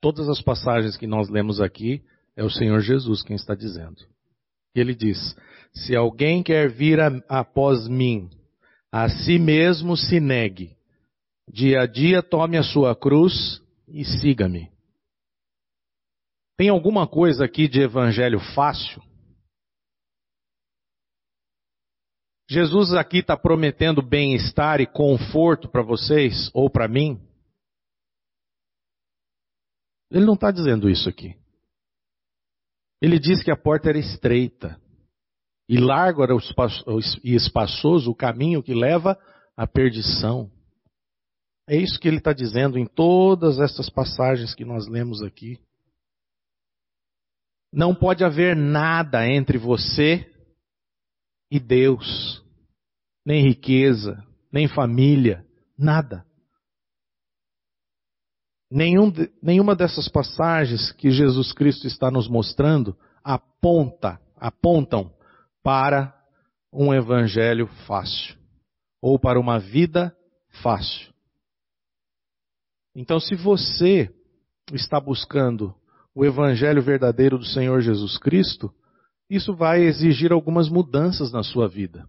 Todas 0.00 0.28
as 0.28 0.40
passagens 0.40 0.96
que 0.96 1.06
nós 1.06 1.28
lemos 1.28 1.60
aqui, 1.60 2.02
é 2.36 2.42
o 2.42 2.50
Senhor 2.50 2.80
Jesus 2.80 3.22
quem 3.22 3.36
está 3.36 3.54
dizendo. 3.54 4.00
Ele 4.74 4.94
diz: 4.94 5.36
Se 5.72 5.94
alguém 5.94 6.42
quer 6.42 6.70
vir 6.70 7.00
a, 7.00 7.08
após 7.28 7.86
mim, 7.86 8.30
a 8.90 9.08
si 9.08 9.38
mesmo 9.38 9.96
se 9.96 10.20
negue, 10.20 10.76
dia 11.48 11.82
a 11.82 11.86
dia 11.86 12.22
tome 12.22 12.56
a 12.56 12.62
sua 12.62 12.96
cruz 12.96 13.62
e 13.88 14.04
siga-me. 14.04 14.70
Tem 16.56 16.68
alguma 16.68 17.06
coisa 17.06 17.44
aqui 17.44 17.68
de 17.68 17.80
evangelho 17.80 18.38
fácil? 18.54 19.02
Jesus 22.48 22.92
aqui 22.94 23.18
está 23.18 23.36
prometendo 23.36 24.02
bem-estar 24.02 24.80
e 24.80 24.86
conforto 24.86 25.68
para 25.68 25.82
vocês 25.82 26.50
ou 26.52 26.68
para 26.68 26.88
mim? 26.88 27.20
Ele 30.10 30.24
não 30.24 30.34
está 30.34 30.50
dizendo 30.50 30.90
isso 30.90 31.08
aqui. 31.08 31.36
Ele 33.00 33.18
diz 33.18 33.42
que 33.42 33.50
a 33.50 33.56
porta 33.56 33.88
era 33.88 33.98
estreita 33.98 34.80
e 35.68 35.78
largo 35.78 36.22
era 36.22 36.34
e 37.22 37.34
espaçoso 37.34 38.10
o 38.10 38.14
caminho 38.14 38.62
que 38.62 38.74
leva 38.74 39.18
à 39.56 39.66
perdição. 39.66 40.50
É 41.68 41.76
isso 41.76 42.00
que 42.00 42.08
ele 42.08 42.18
está 42.18 42.32
dizendo 42.32 42.76
em 42.76 42.84
todas 42.84 43.60
essas 43.60 43.88
passagens 43.88 44.54
que 44.54 44.64
nós 44.64 44.88
lemos 44.88 45.22
aqui. 45.22 45.60
Não 47.72 47.94
pode 47.94 48.24
haver 48.24 48.56
nada 48.56 49.24
entre 49.28 49.56
você 49.56 50.28
e 51.48 51.60
Deus, 51.60 52.44
nem 53.24 53.44
riqueza, 53.44 54.26
nem 54.52 54.66
família, 54.66 55.46
nada. 55.78 56.26
Nenhum, 58.70 59.12
nenhuma 59.42 59.74
dessas 59.74 60.08
passagens 60.08 60.92
que 60.92 61.10
Jesus 61.10 61.52
Cristo 61.52 61.86
está 61.86 62.10
nos 62.10 62.28
mostrando 62.28 62.96
aponta, 63.24 64.20
apontam 64.36 65.12
para 65.62 66.14
um 66.72 66.94
evangelho 66.94 67.66
fácil 67.86 68.38
ou 69.02 69.18
para 69.18 69.40
uma 69.40 69.58
vida 69.58 70.16
fácil. 70.62 71.12
Então, 72.94 73.18
se 73.18 73.34
você 73.34 74.14
está 74.72 75.00
buscando 75.00 75.74
o 76.14 76.24
evangelho 76.24 76.82
verdadeiro 76.82 77.38
do 77.38 77.44
Senhor 77.44 77.80
Jesus 77.80 78.18
Cristo, 78.18 78.72
isso 79.28 79.54
vai 79.54 79.82
exigir 79.82 80.32
algumas 80.32 80.68
mudanças 80.68 81.32
na 81.32 81.42
sua 81.42 81.68
vida. 81.68 82.08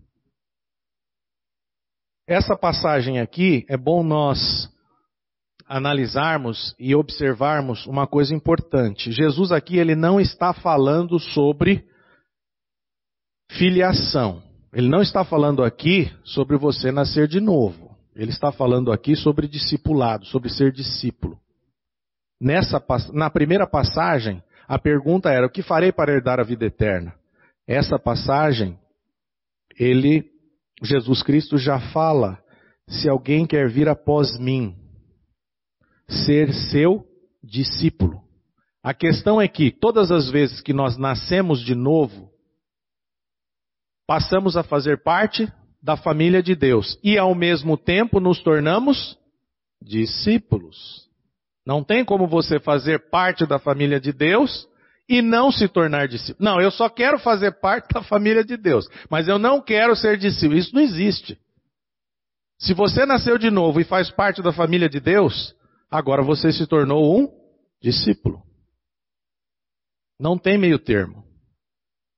Essa 2.27 2.55
passagem 2.55 3.19
aqui 3.19 3.65
é 3.67 3.77
bom 3.77 4.03
nós 4.03 4.70
analisarmos 5.71 6.75
e 6.77 6.93
observarmos 6.93 7.85
uma 7.85 8.05
coisa 8.05 8.35
importante. 8.35 9.09
Jesus 9.09 9.53
aqui 9.53 9.77
ele 9.77 9.95
não 9.95 10.19
está 10.19 10.53
falando 10.53 11.17
sobre 11.17 11.85
filiação. 13.49 14.43
Ele 14.73 14.89
não 14.89 15.01
está 15.01 15.23
falando 15.23 15.63
aqui 15.63 16.11
sobre 16.25 16.57
você 16.57 16.91
nascer 16.91 17.25
de 17.25 17.39
novo. 17.39 17.95
Ele 18.13 18.31
está 18.31 18.51
falando 18.51 18.91
aqui 18.91 19.15
sobre 19.15 19.47
discipulado, 19.47 20.25
sobre 20.25 20.49
ser 20.49 20.73
discípulo. 20.73 21.39
Nessa, 22.39 22.83
na 23.13 23.29
primeira 23.29 23.65
passagem, 23.65 24.43
a 24.67 24.77
pergunta 24.77 25.29
era: 25.29 25.47
o 25.47 25.49
que 25.49 25.61
farei 25.61 25.93
para 25.93 26.11
herdar 26.11 26.37
a 26.37 26.43
vida 26.43 26.65
eterna? 26.65 27.13
Essa 27.65 27.97
passagem, 27.97 28.77
ele, 29.79 30.25
Jesus 30.83 31.23
Cristo 31.23 31.57
já 31.57 31.79
fala: 31.93 32.37
se 32.89 33.07
alguém 33.07 33.45
quer 33.45 33.69
vir 33.69 33.87
após 33.87 34.37
mim, 34.37 34.80
ser 36.11 36.53
seu 36.53 37.05
discípulo. 37.43 38.21
A 38.83 38.93
questão 38.93 39.39
é 39.39 39.47
que 39.47 39.71
todas 39.71 40.11
as 40.11 40.29
vezes 40.29 40.61
que 40.61 40.73
nós 40.73 40.97
nascemos 40.97 41.61
de 41.61 41.75
novo, 41.75 42.31
passamos 44.07 44.57
a 44.57 44.63
fazer 44.63 45.03
parte 45.03 45.51
da 45.81 45.95
família 45.95 46.43
de 46.43 46.55
Deus 46.55 46.99
e 47.03 47.17
ao 47.17 47.33
mesmo 47.33 47.77
tempo 47.77 48.19
nos 48.19 48.41
tornamos 48.41 49.17
discípulos. 49.81 51.09
Não 51.65 51.83
tem 51.83 52.03
como 52.03 52.27
você 52.27 52.59
fazer 52.59 53.09
parte 53.09 53.45
da 53.45 53.59
família 53.59 53.99
de 53.99 54.11
Deus 54.11 54.67
e 55.07 55.21
não 55.21 55.51
se 55.51 55.67
tornar 55.67 56.07
discípulo. 56.07 56.43
Não, 56.43 56.61
eu 56.61 56.71
só 56.71 56.89
quero 56.89 57.19
fazer 57.19 57.59
parte 57.59 57.93
da 57.93 58.01
família 58.01 58.43
de 58.43 58.57
Deus, 58.57 58.87
mas 59.09 59.27
eu 59.27 59.37
não 59.37 59.61
quero 59.61 59.95
ser 59.95 60.17
discípulo. 60.17 60.57
Isso 60.57 60.73
não 60.73 60.81
existe. 60.81 61.37
Se 62.59 62.73
você 62.73 63.05
nasceu 63.05 63.37
de 63.37 63.49
novo 63.49 63.79
e 63.79 63.83
faz 63.83 64.11
parte 64.11 64.41
da 64.41 64.53
família 64.53 64.87
de 64.87 64.99
Deus, 64.99 65.55
Agora 65.91 66.23
você 66.23 66.53
se 66.53 66.65
tornou 66.65 67.19
um 67.19 67.27
discípulo. 67.81 68.41
Não 70.17 70.37
tem 70.37 70.57
meio 70.57 70.79
termo. 70.79 71.25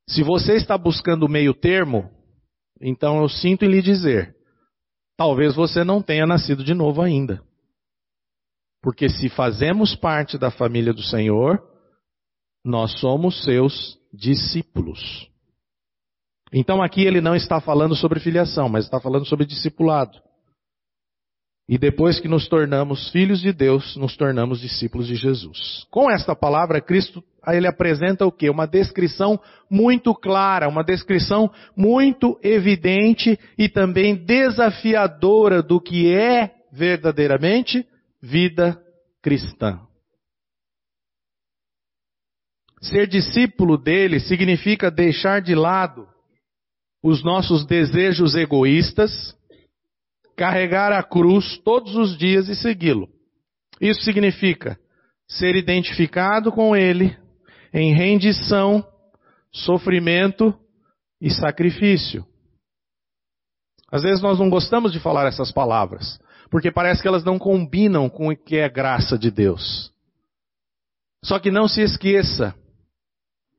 Se 0.08 0.22
você 0.22 0.54
está 0.56 0.78
buscando 0.78 1.28
meio 1.28 1.54
termo, 1.54 2.12
então 2.80 3.22
eu 3.22 3.30
sinto 3.30 3.66
em 3.66 3.70
lhe 3.70 3.82
dizer: 3.82 4.36
talvez 5.18 5.56
você 5.56 5.84
não 5.84 6.02
tenha 6.04 6.28
nascido 6.28 6.64
de 6.64 6.74
novo 6.74 7.02
ainda. 7.02 7.42
Porque 8.82 9.10
se 9.10 9.30
fazemos 9.30 9.96
parte 9.96 10.38
da 10.38 10.52
família 10.52 10.94
do 10.94 11.02
Senhor, 11.02 11.64
nós 12.64 13.00
somos 13.00 13.44
seus 13.44 13.98
discípulos. 14.14 15.30
Então 16.52 16.84
aqui 16.84 17.02
ele 17.02 17.22
não 17.22 17.34
está 17.36 17.60
falando 17.60 17.96
sobre 17.96 18.20
filiação, 18.20 18.70
mas 18.70 18.86
está 18.86 19.00
falando 19.00 19.26
sobre 19.26 19.46
discipulado. 19.46 20.22
E 21.68 21.78
depois 21.78 22.20
que 22.20 22.28
nos 22.28 22.48
tornamos 22.48 23.10
filhos 23.10 23.40
de 23.40 23.54
Deus, 23.54 23.96
nos 23.96 24.18
tornamos 24.18 24.60
discípulos 24.60 25.08
de 25.08 25.16
Jesus. 25.16 25.88
Com 25.90 26.12
esta 26.12 26.36
palavra, 26.36 26.82
Cristo 26.82 27.24
ele 27.48 27.68
apresenta 27.68 28.26
o 28.26 28.32
que? 28.32 28.50
Uma 28.50 28.66
descrição 28.66 29.40
muito 29.70 30.14
clara, 30.14 30.68
uma 30.68 30.84
descrição 30.84 31.52
muito 31.76 32.40
evidente 32.42 33.38
e 33.58 33.68
também 33.68 34.16
desafiadora 34.16 35.62
do 35.62 35.80
que 35.80 36.14
é 36.14 36.54
verdadeiramente 36.72 37.86
vida 38.22 38.82
cristã. 39.22 39.80
Ser 42.82 43.08
discípulo 43.08 43.78
dele 43.78 44.20
significa 44.20 44.92
deixar 44.92 45.42
de 45.42 45.56
lado 45.56 46.08
os 47.02 47.24
nossos 47.24 47.66
desejos 47.66 48.36
egoístas, 48.36 49.36
carregar 50.36 50.92
a 50.92 51.04
cruz 51.04 51.58
todos 51.60 51.96
os 51.96 52.18
dias 52.18 52.48
e 52.50 52.56
segui-lo. 52.56 53.10
Isso 53.80 54.02
significa 54.02 54.80
ser 55.28 55.56
identificado 55.56 56.52
com 56.52 56.76
ele 56.76 57.18
em 57.74 57.94
rendição, 57.94 58.86
sofrimento 59.52 60.54
e 61.20 61.30
sacrifício. 61.30 62.26
Às 63.92 64.04
vezes 64.04 64.22
nós 64.22 64.40
não 64.40 64.50
gostamos 64.50 64.92
de 64.92 65.00
falar 65.00 65.28
essas 65.28 65.52
palavras, 65.52 66.20
porque 66.50 66.72
parece 66.72 67.02
que 67.02 67.08
elas 67.08 67.24
não 67.24 67.38
combinam 67.38 68.10
com 68.10 68.30
o 68.30 68.36
que 68.36 68.58
é 68.58 68.70
graça 68.70 69.18
de 69.18 69.30
Deus. 69.30 69.92
Só 71.24 71.40
que 71.40 71.52
não 71.52 71.68
se 71.68 71.82
esqueça 71.82 72.56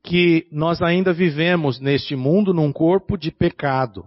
que 0.03 0.47
nós 0.51 0.81
ainda 0.81 1.11
vivemos 1.11 1.79
neste 1.79 2.15
mundo 2.15 2.53
num 2.53 2.71
corpo 2.71 3.17
de 3.17 3.31
pecado. 3.31 4.05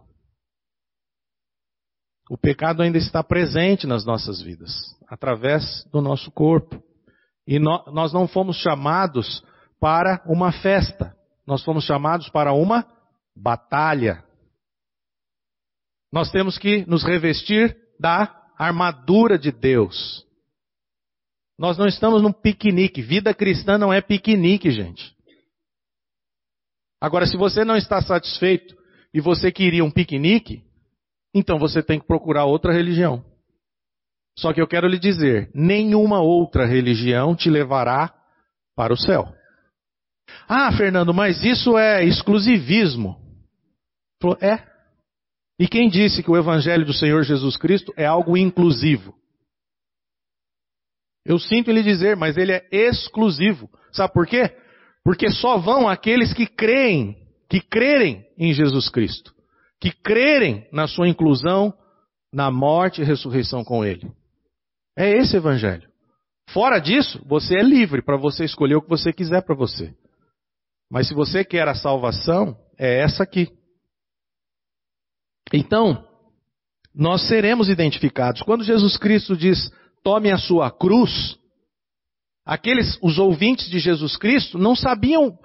O 2.28 2.36
pecado 2.36 2.82
ainda 2.82 2.98
está 2.98 3.24
presente 3.24 3.86
nas 3.86 4.04
nossas 4.04 4.40
vidas, 4.42 4.72
através 5.08 5.84
do 5.90 6.02
nosso 6.02 6.30
corpo. 6.30 6.82
E 7.46 7.58
no, 7.58 7.82
nós 7.92 8.12
não 8.12 8.28
fomos 8.28 8.56
chamados 8.58 9.42
para 9.80 10.22
uma 10.26 10.52
festa, 10.52 11.16
nós 11.46 11.62
fomos 11.64 11.84
chamados 11.84 12.28
para 12.28 12.52
uma 12.52 12.86
batalha. 13.34 14.22
Nós 16.12 16.30
temos 16.30 16.58
que 16.58 16.84
nos 16.86 17.02
revestir 17.04 17.76
da 17.98 18.34
armadura 18.58 19.38
de 19.38 19.50
Deus. 19.50 20.26
Nós 21.58 21.78
não 21.78 21.86
estamos 21.86 22.22
num 22.22 22.32
piquenique. 22.32 23.00
Vida 23.00 23.32
cristã 23.32 23.78
não 23.78 23.92
é 23.92 24.00
piquenique, 24.00 24.70
gente. 24.70 25.16
Agora, 27.00 27.26
se 27.26 27.36
você 27.36 27.64
não 27.64 27.76
está 27.76 28.02
satisfeito 28.02 28.76
e 29.14 29.20
você 29.20 29.50
queria 29.50 29.84
um 29.84 29.90
piquenique, 29.90 30.67
então 31.34 31.58
você 31.58 31.82
tem 31.82 31.98
que 32.00 32.06
procurar 32.06 32.44
outra 32.44 32.72
religião. 32.72 33.24
Só 34.38 34.52
que 34.52 34.60
eu 34.60 34.68
quero 34.68 34.86
lhe 34.86 34.98
dizer: 34.98 35.50
nenhuma 35.54 36.20
outra 36.20 36.64
religião 36.64 37.34
te 37.34 37.50
levará 37.50 38.14
para 38.76 38.92
o 38.92 38.96
céu. 38.96 39.26
Ah, 40.48 40.70
Fernando, 40.76 41.12
mas 41.12 41.44
isso 41.44 41.76
é 41.76 42.04
exclusivismo. 42.04 43.16
Falou, 44.20 44.36
é. 44.40 44.66
E 45.58 45.66
quem 45.66 45.88
disse 45.88 46.22
que 46.22 46.30
o 46.30 46.36
Evangelho 46.36 46.86
do 46.86 46.92
Senhor 46.92 47.22
Jesus 47.24 47.56
Cristo 47.56 47.92
é 47.96 48.06
algo 48.06 48.36
inclusivo? 48.36 49.14
Eu 51.26 51.38
sinto 51.38 51.70
lhe 51.70 51.82
dizer, 51.82 52.16
mas 52.16 52.36
ele 52.36 52.52
é 52.52 52.66
exclusivo. 52.70 53.68
Sabe 53.92 54.12
por 54.12 54.26
quê? 54.26 54.56
Porque 55.04 55.30
só 55.30 55.58
vão 55.58 55.88
aqueles 55.88 56.32
que 56.32 56.46
creem, 56.46 57.16
que 57.48 57.60
crerem 57.60 58.24
em 58.38 58.52
Jesus 58.52 58.88
Cristo, 58.88 59.34
que 59.80 59.90
crerem 59.90 60.66
na 60.72 60.86
sua 60.86 61.08
inclusão, 61.08 61.72
na 62.32 62.50
morte 62.50 63.00
e 63.00 63.04
ressurreição 63.04 63.64
com 63.64 63.84
ele. 63.84 64.10
É 64.96 65.10
esse 65.10 65.36
evangelho. 65.36 65.88
Fora 66.50 66.78
disso, 66.78 67.22
você 67.26 67.58
é 67.58 67.62
livre 67.62 68.02
para 68.02 68.16
você 68.16 68.44
escolher 68.44 68.76
o 68.76 68.82
que 68.82 68.88
você 68.88 69.12
quiser 69.12 69.42
para 69.42 69.54
você. 69.54 69.94
Mas 70.90 71.08
se 71.08 71.14
você 71.14 71.44
quer 71.44 71.68
a 71.68 71.74
salvação, 71.74 72.56
é 72.78 73.00
essa 73.00 73.22
aqui. 73.22 73.48
Então, 75.52 76.06
nós 76.94 77.28
seremos 77.28 77.68
identificados. 77.68 78.42
Quando 78.42 78.64
Jesus 78.64 78.96
Cristo 78.96 79.36
diz: 79.36 79.70
"Tome 80.02 80.30
a 80.30 80.38
sua 80.38 80.70
cruz", 80.70 81.38
aqueles 82.44 82.98
os 83.02 83.18
ouvintes 83.18 83.68
de 83.68 83.78
Jesus 83.78 84.16
Cristo 84.16 84.58
não 84.58 84.74
sabiam 84.74 85.38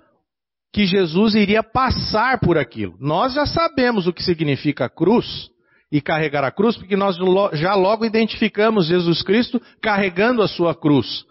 que 0.74 0.88
Jesus 0.88 1.36
iria 1.36 1.62
passar 1.62 2.40
por 2.40 2.58
aquilo. 2.58 2.96
Nós 3.00 3.34
já 3.34 3.46
sabemos 3.46 4.08
o 4.08 4.12
que 4.12 4.24
significa 4.24 4.90
cruz 4.90 5.52
e 5.92 6.02
carregar 6.02 6.44
a 6.44 6.52
cruz, 6.52 6.76
porque 6.76 6.98
nós 6.98 7.16
já 7.54 7.76
logo 7.76 8.04
identificamos 8.04 8.88
Jesus 8.88 9.22
Cristo 9.22 9.62
carregando 9.80 10.42
a 10.42 10.48
sua 10.48 10.74
cruz. 10.74 11.26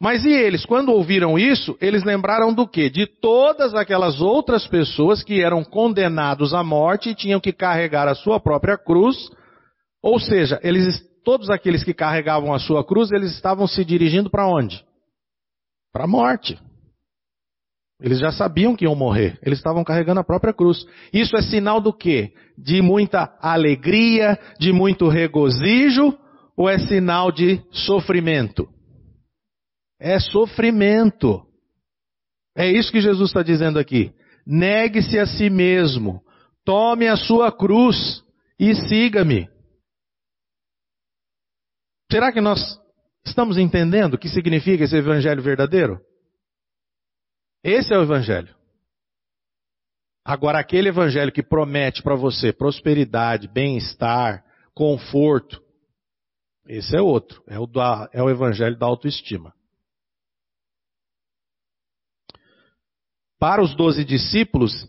Mas 0.00 0.24
e 0.24 0.30
eles, 0.32 0.64
quando 0.64 0.88
ouviram 0.88 1.38
isso, 1.38 1.76
eles 1.80 2.02
lembraram 2.02 2.52
do 2.52 2.66
quê? 2.66 2.88
De 2.88 3.06
todas 3.06 3.74
aquelas 3.74 4.22
outras 4.22 4.66
pessoas 4.66 5.22
que 5.22 5.42
eram 5.42 5.62
condenados 5.62 6.54
à 6.54 6.64
morte 6.64 7.10
e 7.10 7.14
tinham 7.14 7.38
que 7.38 7.52
carregar 7.52 8.08
a 8.08 8.14
sua 8.14 8.40
própria 8.40 8.78
cruz. 8.78 9.30
Ou 10.02 10.18
seja, 10.18 10.58
eles, 10.64 11.00
todos 11.22 11.50
aqueles 11.50 11.84
que 11.84 11.94
carregavam 11.94 12.52
a 12.52 12.58
sua 12.58 12.82
cruz, 12.82 13.12
eles 13.12 13.32
estavam 13.32 13.66
se 13.66 13.84
dirigindo 13.84 14.30
para 14.30 14.48
onde? 14.48 14.82
Para 15.92 16.04
a 16.04 16.08
morte. 16.08 16.58
Eles 18.02 18.18
já 18.18 18.32
sabiam 18.32 18.74
que 18.74 18.84
iam 18.84 18.96
morrer. 18.96 19.38
Eles 19.42 19.58
estavam 19.58 19.84
carregando 19.84 20.20
a 20.20 20.24
própria 20.24 20.52
cruz. 20.52 20.84
Isso 21.12 21.36
é 21.36 21.42
sinal 21.42 21.80
do 21.80 21.92
quê? 21.92 22.32
De 22.58 22.82
muita 22.82 23.32
alegria, 23.40 24.38
de 24.58 24.72
muito 24.72 25.08
regozijo, 25.08 26.12
ou 26.56 26.68
é 26.68 26.78
sinal 26.78 27.30
de 27.30 27.62
sofrimento? 27.70 28.68
é 30.02 30.18
sofrimento. 30.18 31.46
É 32.56 32.68
isso 32.68 32.90
que 32.90 33.00
Jesus 33.00 33.30
está 33.30 33.42
dizendo 33.42 33.78
aqui. 33.78 34.12
Negue-se 34.44 35.18
a 35.18 35.26
si 35.26 35.48
mesmo, 35.48 36.20
tome 36.64 37.06
a 37.06 37.16
sua 37.16 37.52
cruz 37.52 38.22
e 38.58 38.74
siga-me. 38.74 39.48
Será 42.10 42.32
que 42.32 42.40
nós 42.40 42.78
estamos 43.24 43.56
entendendo 43.56 44.14
o 44.14 44.18
que 44.18 44.28
significa 44.28 44.82
esse 44.82 44.96
evangelho 44.96 45.40
verdadeiro? 45.40 46.00
Esse 47.62 47.94
é 47.94 47.98
o 47.98 48.02
evangelho. 48.02 48.54
Agora, 50.24 50.58
aquele 50.58 50.88
evangelho 50.88 51.32
que 51.32 51.42
promete 51.42 52.02
para 52.02 52.14
você 52.14 52.52
prosperidade, 52.52 53.48
bem-estar, 53.48 54.44
conforto, 54.74 55.60
esse 56.66 56.96
é 56.96 57.00
outro. 57.00 57.42
É 57.46 57.58
o, 57.58 57.66
da, 57.66 58.08
é 58.12 58.22
o 58.22 58.30
evangelho 58.30 58.78
da 58.78 58.86
autoestima. 58.86 59.52
Para 63.38 63.60
os 63.60 63.74
doze 63.74 64.04
discípulos, 64.04 64.88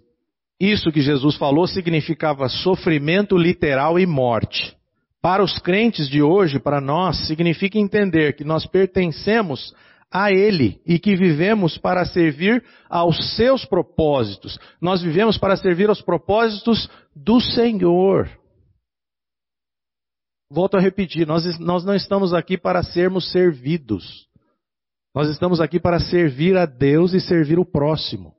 isso 0.59 0.91
que 0.91 1.01
Jesus 1.01 1.35
falou 1.35 1.65
significava 1.65 2.47
sofrimento 2.47 3.35
literal 3.35 3.99
e 3.99 4.05
morte. 4.05 4.77
Para 5.19 5.43
os 5.43 5.57
crentes 5.57 6.07
de 6.07 6.21
hoje, 6.21 6.59
para 6.59 6.79
nós, 6.79 7.25
significa 7.25 7.79
entender 7.79 8.35
que 8.35 8.43
nós 8.43 8.67
pertencemos 8.67 9.73
a 10.13 10.31
Ele 10.31 10.79
e 10.85 10.99
que 10.99 11.15
vivemos 11.15 11.75
para 11.75 12.05
servir 12.05 12.63
aos 12.87 13.35
seus 13.35 13.65
propósitos. 13.65 14.59
Nós 14.79 15.01
vivemos 15.01 15.39
para 15.39 15.57
servir 15.57 15.89
aos 15.89 16.03
propósitos 16.03 16.87
do 17.15 17.41
Senhor. 17.41 18.29
Volto 20.51 20.77
a 20.77 20.79
repetir, 20.79 21.25
nós, 21.25 21.57
nós 21.57 21.83
não 21.83 21.95
estamos 21.95 22.31
aqui 22.31 22.59
para 22.59 22.83
sermos 22.83 23.31
servidos. 23.31 24.27
Nós 25.15 25.27
estamos 25.29 25.59
aqui 25.59 25.79
para 25.79 25.99
servir 25.99 26.55
a 26.55 26.67
Deus 26.67 27.13
e 27.13 27.19
servir 27.19 27.57
o 27.57 27.65
próximo. 27.65 28.35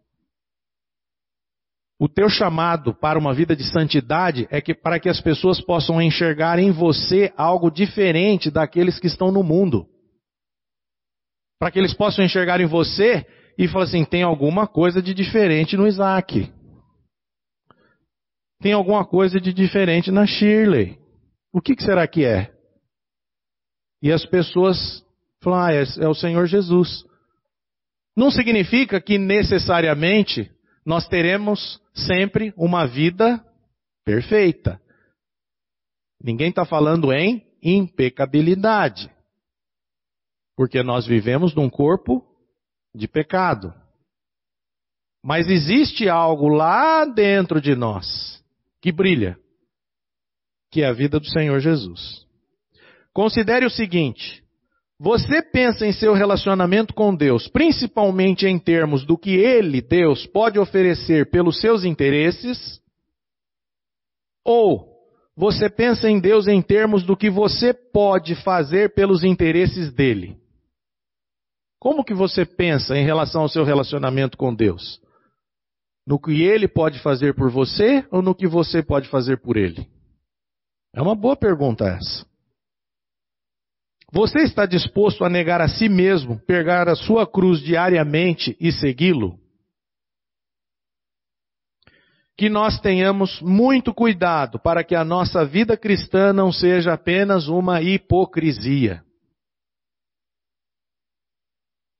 O 1.98 2.08
teu 2.08 2.28
chamado 2.28 2.94
para 2.94 3.18
uma 3.18 3.34
vida 3.34 3.56
de 3.56 3.64
santidade 3.64 4.46
é 4.50 4.60
que 4.60 4.74
para 4.74 5.00
que 5.00 5.08
as 5.08 5.20
pessoas 5.20 5.60
possam 5.60 6.00
enxergar 6.00 6.58
em 6.60 6.70
você 6.70 7.32
algo 7.36 7.70
diferente 7.70 8.48
daqueles 8.50 9.00
que 9.00 9.06
estão 9.08 9.32
no 9.32 9.42
mundo. 9.42 9.88
Para 11.58 11.70
que 11.70 11.78
eles 11.78 11.94
possam 11.94 12.24
enxergar 12.24 12.60
em 12.60 12.66
você 12.66 13.26
e 13.58 13.68
falar 13.68 13.84
assim: 13.84 14.04
tem 14.04 14.22
alguma 14.22 14.66
coisa 14.66 15.00
de 15.00 15.14
diferente 15.14 15.76
no 15.76 15.86
Isaac. 15.86 16.52
Tem 18.60 18.72
alguma 18.72 19.04
coisa 19.04 19.40
de 19.40 19.52
diferente 19.52 20.10
na 20.10 20.26
Shirley. 20.26 20.98
O 21.52 21.60
que, 21.60 21.76
que 21.76 21.84
será 21.84 22.06
que 22.06 22.24
é? 22.24 22.52
E 24.02 24.10
as 24.12 24.24
pessoas 24.26 25.04
falam: 25.42 25.60
ah, 25.60 25.72
é, 25.72 25.84
é 26.00 26.08
o 26.08 26.14
Senhor 26.14 26.46
Jesus. 26.46 27.04
Não 28.16 28.30
significa 28.30 29.00
que 29.00 29.18
necessariamente 29.18 30.50
nós 30.84 31.08
teremos 31.08 31.80
sempre 31.94 32.52
uma 32.56 32.86
vida 32.86 33.44
perfeita. 34.04 34.80
Ninguém 36.22 36.50
está 36.50 36.64
falando 36.64 37.12
em 37.12 37.44
impecabilidade. 37.62 39.10
Porque 40.56 40.82
nós 40.82 41.06
vivemos 41.06 41.54
num 41.54 41.68
corpo 41.68 42.24
de 42.94 43.08
pecado. 43.08 43.74
Mas 45.22 45.48
existe 45.48 46.08
algo 46.08 46.48
lá 46.48 47.04
dentro 47.04 47.60
de 47.60 47.74
nós 47.74 48.44
que 48.80 48.92
brilha, 48.92 49.38
que 50.70 50.82
é 50.82 50.86
a 50.86 50.92
vida 50.92 51.18
do 51.18 51.26
Senhor 51.26 51.58
Jesus. 51.58 52.26
Considere 53.12 53.64
o 53.64 53.70
seguinte: 53.70 54.44
você 54.98 55.42
pensa 55.42 55.86
em 55.86 55.92
seu 55.92 56.12
relacionamento 56.12 56.94
com 56.94 57.14
Deus, 57.14 57.48
principalmente 57.48 58.46
em 58.46 58.58
termos 58.58 59.04
do 59.04 59.16
que 59.16 59.30
Ele, 59.30 59.80
Deus, 59.80 60.26
pode 60.26 60.58
oferecer 60.58 61.30
pelos 61.30 61.60
seus 61.60 61.84
interesses? 61.84 62.80
Ou 64.44 64.94
você 65.36 65.68
pensa 65.70 66.08
em 66.08 66.20
Deus 66.20 66.46
em 66.46 66.62
termos 66.62 67.02
do 67.02 67.16
que 67.16 67.28
você 67.28 67.72
pode 67.72 68.34
fazer 68.36 68.94
pelos 68.94 69.24
interesses 69.24 69.92
dele? 69.92 70.43
Como 71.84 72.02
que 72.02 72.14
você 72.14 72.46
pensa 72.46 72.96
em 72.96 73.04
relação 73.04 73.42
ao 73.42 73.48
seu 73.50 73.62
relacionamento 73.62 74.38
com 74.38 74.54
Deus? 74.54 74.98
No 76.06 76.18
que 76.18 76.42
ele 76.42 76.66
pode 76.66 76.98
fazer 77.00 77.34
por 77.34 77.50
você 77.50 78.06
ou 78.10 78.22
no 78.22 78.34
que 78.34 78.46
você 78.46 78.82
pode 78.82 79.06
fazer 79.06 79.42
por 79.42 79.58
ele? 79.58 79.86
É 80.94 81.02
uma 81.02 81.14
boa 81.14 81.36
pergunta 81.36 81.84
essa. 81.84 82.26
Você 84.10 84.38
está 84.44 84.64
disposto 84.64 85.26
a 85.26 85.28
negar 85.28 85.60
a 85.60 85.68
si 85.68 85.86
mesmo, 85.86 86.40
pegar 86.46 86.88
a 86.88 86.96
sua 86.96 87.26
cruz 87.26 87.60
diariamente 87.60 88.56
e 88.58 88.72
segui-lo? 88.72 89.38
Que 92.34 92.48
nós 92.48 92.80
tenhamos 92.80 93.42
muito 93.42 93.92
cuidado 93.92 94.58
para 94.58 94.82
que 94.82 94.94
a 94.94 95.04
nossa 95.04 95.44
vida 95.44 95.76
cristã 95.76 96.32
não 96.32 96.50
seja 96.50 96.94
apenas 96.94 97.46
uma 97.46 97.82
hipocrisia. 97.82 99.04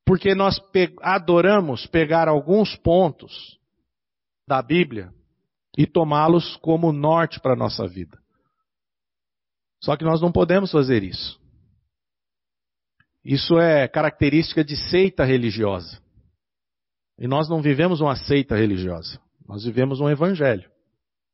Porque 0.04 0.34
nós 0.34 0.60
adoramos 1.00 1.86
pegar 1.86 2.28
alguns 2.28 2.76
pontos 2.76 3.58
da 4.46 4.60
Bíblia 4.60 5.12
e 5.76 5.86
tomá-los 5.86 6.56
como 6.56 6.92
norte 6.92 7.40
para 7.40 7.54
a 7.54 7.56
nossa 7.56 7.86
vida. 7.86 8.18
Só 9.82 9.96
que 9.96 10.04
nós 10.04 10.20
não 10.20 10.30
podemos 10.30 10.70
fazer 10.70 11.02
isso. 11.02 11.40
Isso 13.24 13.58
é 13.58 13.88
característica 13.88 14.62
de 14.62 14.76
seita 14.90 15.24
religiosa. 15.24 15.98
E 17.18 17.26
nós 17.26 17.48
não 17.48 17.62
vivemos 17.62 18.00
uma 18.00 18.16
seita 18.16 18.56
religiosa. 18.56 19.18
Nós 19.48 19.64
vivemos 19.64 20.00
um 20.00 20.08
evangelho. 20.08 20.70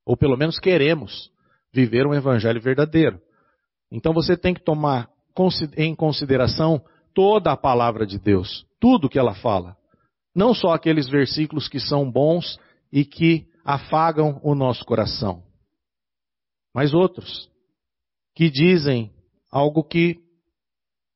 Ou 0.04 0.16
pelo 0.16 0.36
menos 0.36 0.58
queremos 0.58 1.30
viver 1.72 2.06
um 2.06 2.14
evangelho 2.14 2.60
verdadeiro. 2.60 3.20
Então 3.90 4.12
você 4.12 4.36
tem 4.36 4.54
que 4.54 4.62
tomar 4.62 5.08
em 5.76 5.94
consideração 5.94 6.84
toda 7.14 7.52
a 7.52 7.56
palavra 7.56 8.06
de 8.06 8.18
Deus, 8.18 8.66
tudo 8.78 9.08
que 9.08 9.18
ela 9.18 9.34
fala. 9.34 9.76
Não 10.34 10.54
só 10.54 10.72
aqueles 10.72 11.08
versículos 11.08 11.68
que 11.68 11.80
são 11.80 12.11
bons 12.11 12.58
e 12.92 13.04
que 13.04 13.46
afagam 13.64 14.40
o 14.42 14.54
nosso 14.54 14.84
coração, 14.84 15.42
mas 16.74 16.94
outros 16.94 17.50
que 18.34 18.48
dizem 18.48 19.11
algo 19.50 19.82
que 19.82 20.18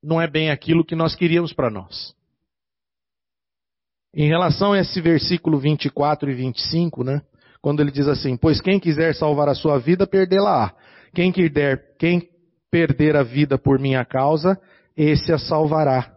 não 0.03 0.21
é 0.21 0.29
bem 0.29 0.51
aquilo 0.51 0.85
que 0.85 0.95
nós 0.95 1.15
queríamos 1.15 1.53
para 1.53 1.71
nós. 1.71 2.15
Em 4.13 4.29
relação 4.29 4.73
a 4.73 4.79
esse 4.79 5.01
versículo 5.01 5.59
24 5.59 6.31
e 6.31 6.35
25, 6.35 7.03
né? 7.03 7.23
Quando 7.61 7.81
ele 7.81 7.91
diz 7.91 8.07
assim: 8.07 8.37
Pois 8.37 8.61
quem 8.61 8.79
quiser 8.79 9.15
salvar 9.15 9.49
a 9.49 9.55
sua 9.55 9.79
vida, 9.79 10.07
perdê-la-á. 10.07 10.75
Quem 11.15 11.33
quiser, 11.33 11.97
quem 11.99 12.29
perder 12.71 13.17
a 13.17 13.23
vida 13.23 13.57
por 13.57 13.79
minha 13.79 14.05
causa, 14.05 14.61
esse 14.97 15.33
a 15.33 15.39
salvará. 15.39 16.13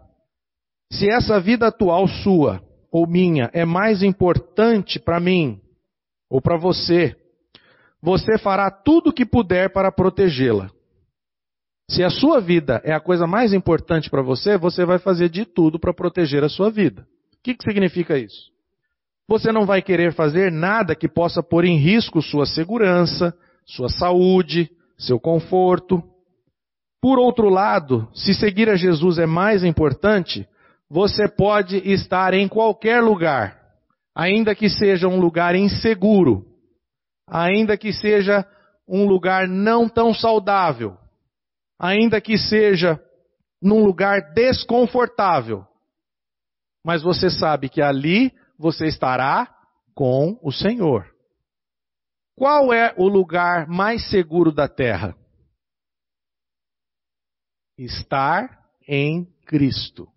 Se 0.91 1.09
essa 1.09 1.39
vida 1.39 1.67
atual 1.67 2.07
sua 2.07 2.61
ou 2.91 3.07
minha 3.07 3.49
é 3.53 3.65
mais 3.65 4.01
importante 4.01 4.99
para 4.99 5.19
mim 5.19 5.59
ou 6.29 6.41
para 6.41 6.57
você, 6.57 7.15
você 8.01 8.37
fará 8.37 8.69
tudo 8.71 9.09
o 9.09 9.13
que 9.13 9.25
puder 9.25 9.71
para 9.71 9.91
protegê-la. 9.91 10.69
Se 11.89 12.03
a 12.03 12.09
sua 12.09 12.41
vida 12.41 12.81
é 12.83 12.93
a 12.93 12.99
coisa 12.99 13.25
mais 13.25 13.53
importante 13.53 14.09
para 14.09 14.21
você, 14.21 14.57
você 14.57 14.85
vai 14.85 14.99
fazer 14.99 15.29
de 15.29 15.45
tudo 15.45 15.79
para 15.79 15.93
proteger 15.93 16.43
a 16.43 16.49
sua 16.49 16.69
vida. 16.69 17.07
O 17.33 17.43
que, 17.43 17.55
que 17.55 17.63
significa 17.63 18.17
isso? 18.17 18.51
Você 19.27 19.51
não 19.51 19.65
vai 19.65 19.81
querer 19.81 20.13
fazer 20.13 20.51
nada 20.51 20.95
que 20.95 21.07
possa 21.07 21.41
pôr 21.41 21.65
em 21.65 21.77
risco 21.77 22.21
sua 22.21 22.45
segurança, 22.45 23.33
sua 23.65 23.89
saúde, 23.89 24.69
seu 24.97 25.19
conforto. 25.19 26.01
Por 27.01 27.19
outro 27.19 27.49
lado, 27.49 28.09
se 28.13 28.33
seguir 28.33 28.69
a 28.69 28.75
Jesus 28.75 29.19
é 29.19 29.25
mais 29.25 29.63
importante, 29.63 30.47
você 30.89 31.27
pode 31.27 31.77
estar 31.77 32.33
em 32.33 32.47
qualquer 32.47 33.01
lugar, 33.01 33.59
ainda 34.15 34.55
que 34.55 34.69
seja 34.69 35.07
um 35.07 35.19
lugar 35.19 35.55
inseguro, 35.55 36.45
ainda 37.29 37.77
que 37.77 37.93
seja 37.93 38.45
um 38.87 39.05
lugar 39.05 39.47
não 39.47 39.87
tão 39.87 40.13
saudável, 40.13 40.97
ainda 41.79 42.19
que 42.19 42.37
seja 42.37 42.99
num 43.61 43.83
lugar 43.83 44.33
desconfortável, 44.33 45.65
mas 46.85 47.03
você 47.03 47.29
sabe 47.29 47.69
que 47.69 47.81
ali 47.81 48.31
você 48.57 48.87
estará 48.87 49.53
com 49.93 50.39
o 50.41 50.51
Senhor. 50.51 51.05
Qual 52.35 52.71
é 52.71 52.93
o 52.97 53.07
lugar 53.07 53.67
mais 53.67 54.09
seguro 54.09 54.51
da 54.51 54.67
terra? 54.67 55.15
Estar 57.77 58.65
em 58.87 59.25
Cristo. 59.45 60.07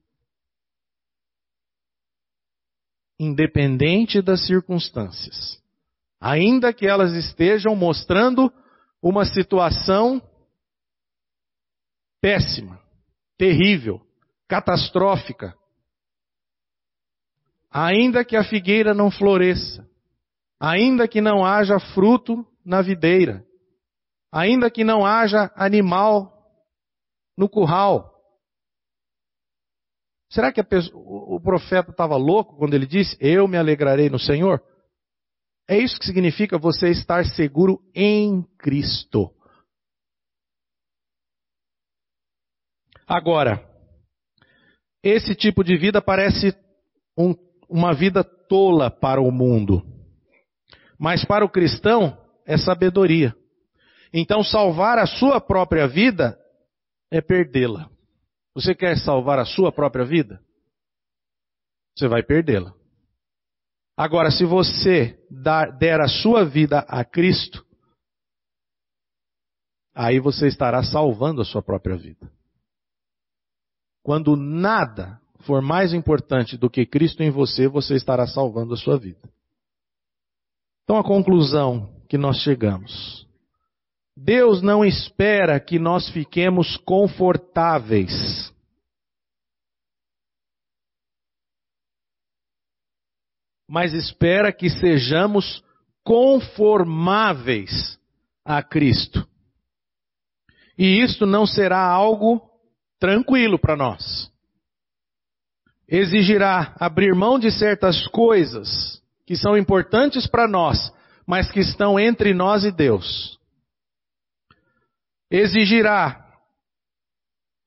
Independente 3.19 4.23
das 4.23 4.47
circunstâncias. 4.47 5.63
Ainda 6.21 6.73
que 6.73 6.87
elas 6.87 7.13
estejam 7.13 7.77
mostrando 7.77 8.53
uma 9.03 9.25
situação 9.25 10.23
péssima, 12.21 12.81
terrível, 13.37 14.01
catastrófica. 14.47 15.55
Ainda 17.71 18.25
que 18.25 18.37
a 18.37 18.45
figueira 18.45 18.93
não 18.93 19.11
floresça, 19.11 19.89
ainda 20.59 21.07
que 21.07 21.21
não 21.21 21.45
haja 21.45 21.79
fruto 21.79 22.47
na 22.65 22.83
videira, 22.83 23.45
ainda 24.31 24.71
que 24.71 24.85
não 24.85 25.07
haja 25.07 25.51
animal 25.55 26.40
no 27.37 27.49
curral. 27.49 28.11
Será 30.31 30.53
que 30.53 30.63
pessoa, 30.63 31.03
o 31.03 31.41
profeta 31.41 31.91
estava 31.91 32.17
louco 32.17 32.57
quando 32.57 32.75
ele 32.75 32.87
disse: 32.87 33.17
Eu 33.21 33.49
me 33.49 33.57
alegrarei 33.57 34.09
no 34.09 34.19
Senhor? 34.19 34.63
É 35.69 35.79
isso 35.79 35.99
que 35.99 36.07
significa 36.07 36.59
você 36.59 36.89
estar 36.89 37.25
seguro 37.25 37.81
em 37.95 38.43
Cristo. 38.59 39.31
Agora, 43.07 43.69
esse 45.03 45.35
tipo 45.35 45.65
de 45.65 45.77
vida 45.77 46.01
parece 46.01 46.57
um, 47.17 47.35
uma 47.69 47.93
vida 47.93 48.23
tola 48.23 48.91
para 48.91 49.21
o 49.21 49.31
mundo, 49.33 49.83
mas 50.99 51.25
para 51.25 51.45
o 51.45 51.51
cristão 51.51 52.17
é 52.47 52.57
sabedoria. 52.57 53.35
Então, 54.13 54.43
salvar 54.43 54.99
a 54.99 55.07
sua 55.07 55.41
própria 55.41 55.87
vida 55.87 56.37
é 57.11 57.21
perdê-la. 57.21 57.91
Você 58.55 58.75
quer 58.75 58.99
salvar 58.99 59.39
a 59.39 59.45
sua 59.45 59.73
própria 59.73 60.05
vida? 60.05 60.43
Você 61.97 62.09
vai 62.09 62.23
perdê-la. 62.23 62.75
Agora, 63.97 64.31
se 64.31 64.45
você 64.45 65.19
der 65.79 66.01
a 66.01 66.09
sua 66.09 66.45
vida 66.45 66.81
a 66.89 67.05
Cristo, 67.05 67.65
aí 69.95 70.19
você 70.19 70.47
estará 70.47 70.83
salvando 70.83 71.43
a 71.43 71.45
sua 71.45 71.63
própria 71.63 71.97
vida. 71.97 72.33
Quando 74.03 74.37
nada 74.37 75.21
for 75.41 75.61
mais 75.61 75.93
importante 75.93 76.57
do 76.57 76.71
que 76.71 76.87
Cristo 76.87 77.23
em 77.23 77.31
você, 77.31 77.69
você 77.69 77.95
estará 77.95 78.27
salvando 78.27 78.75
a 78.75 78.77
sua 78.77 78.99
vida. 78.99 79.21
Então, 80.85 80.99
a 80.99 81.05
conclusão 81.05 81.95
que 82.09 82.19
nós 82.19 82.39
chegamos. 82.39 83.29
Deus 84.23 84.61
não 84.61 84.85
espera 84.85 85.59
que 85.59 85.79
nós 85.79 86.11
fiquemos 86.11 86.77
confortáveis. 86.77 88.53
Mas 93.67 93.95
espera 93.95 94.53
que 94.53 94.69
sejamos 94.69 95.65
conformáveis 96.05 97.99
a 98.45 98.63
Cristo. 98.63 99.27
E 100.77 101.01
isto 101.03 101.25
não 101.25 101.47
será 101.47 101.83
algo 101.83 102.43
tranquilo 102.99 103.59
para 103.59 103.75
nós. 103.75 104.31
Exigirá 105.89 106.77
abrir 106.79 107.15
mão 107.15 107.39
de 107.39 107.51
certas 107.51 108.07
coisas 108.09 109.03
que 109.25 109.35
são 109.35 109.57
importantes 109.57 110.27
para 110.27 110.47
nós, 110.47 110.93
mas 111.27 111.51
que 111.51 111.61
estão 111.61 111.99
entre 111.99 112.35
nós 112.35 112.65
e 112.65 112.71
Deus. 112.71 113.40
Exigirá 115.31 116.27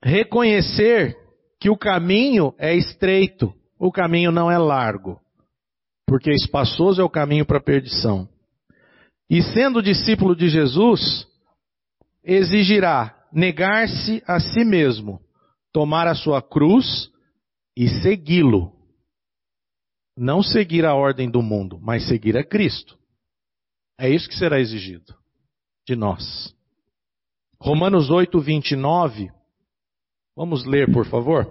reconhecer 0.03 1.18
que 1.59 1.70
o 1.70 1.78
caminho 1.78 2.53
é 2.57 2.76
estreito, 2.76 3.53
o 3.80 3.91
caminho 3.91 4.32
não 4.32 4.51
é 4.51 4.57
largo, 4.57 5.22
porque 6.05 6.30
espaçoso 6.32 7.01
é 7.01 7.03
o 7.05 7.09
caminho 7.09 7.45
para 7.45 7.57
a 7.57 7.64
perdição. 7.64 8.28
E 9.30 9.41
sendo 9.41 9.82
discípulo 9.82 10.36
de 10.36 10.49
Jesus, 10.49 11.26
exigirá 12.24 13.18
negar-se 13.32 14.22
a 14.28 14.39
si 14.39 14.64
mesmo, 14.66 15.22
tomar 15.72 16.07
a 16.07 16.16
sua 16.16 16.41
cruz 16.41 17.09
e 17.76 17.88
segui-lo. 18.01 18.72
Não 20.16 20.43
seguir 20.43 20.86
a 20.86 20.93
ordem 20.93 21.32
do 21.32 21.41
mundo, 21.41 21.80
mas 21.82 22.07
seguir 22.07 22.38
a 22.38 22.43
Cristo. 22.43 22.99
É 23.97 24.09
isso 24.09 24.30
que 24.30 24.36
será 24.36 24.59
exigido 24.59 25.16
de 25.88 25.95
nós. 25.95 26.53
Romanos 27.64 28.09
8, 28.09 28.41
29. 28.41 29.32
Vamos 30.36 30.66
ler, 30.66 30.91
por 30.91 31.05
favor. 31.05 31.49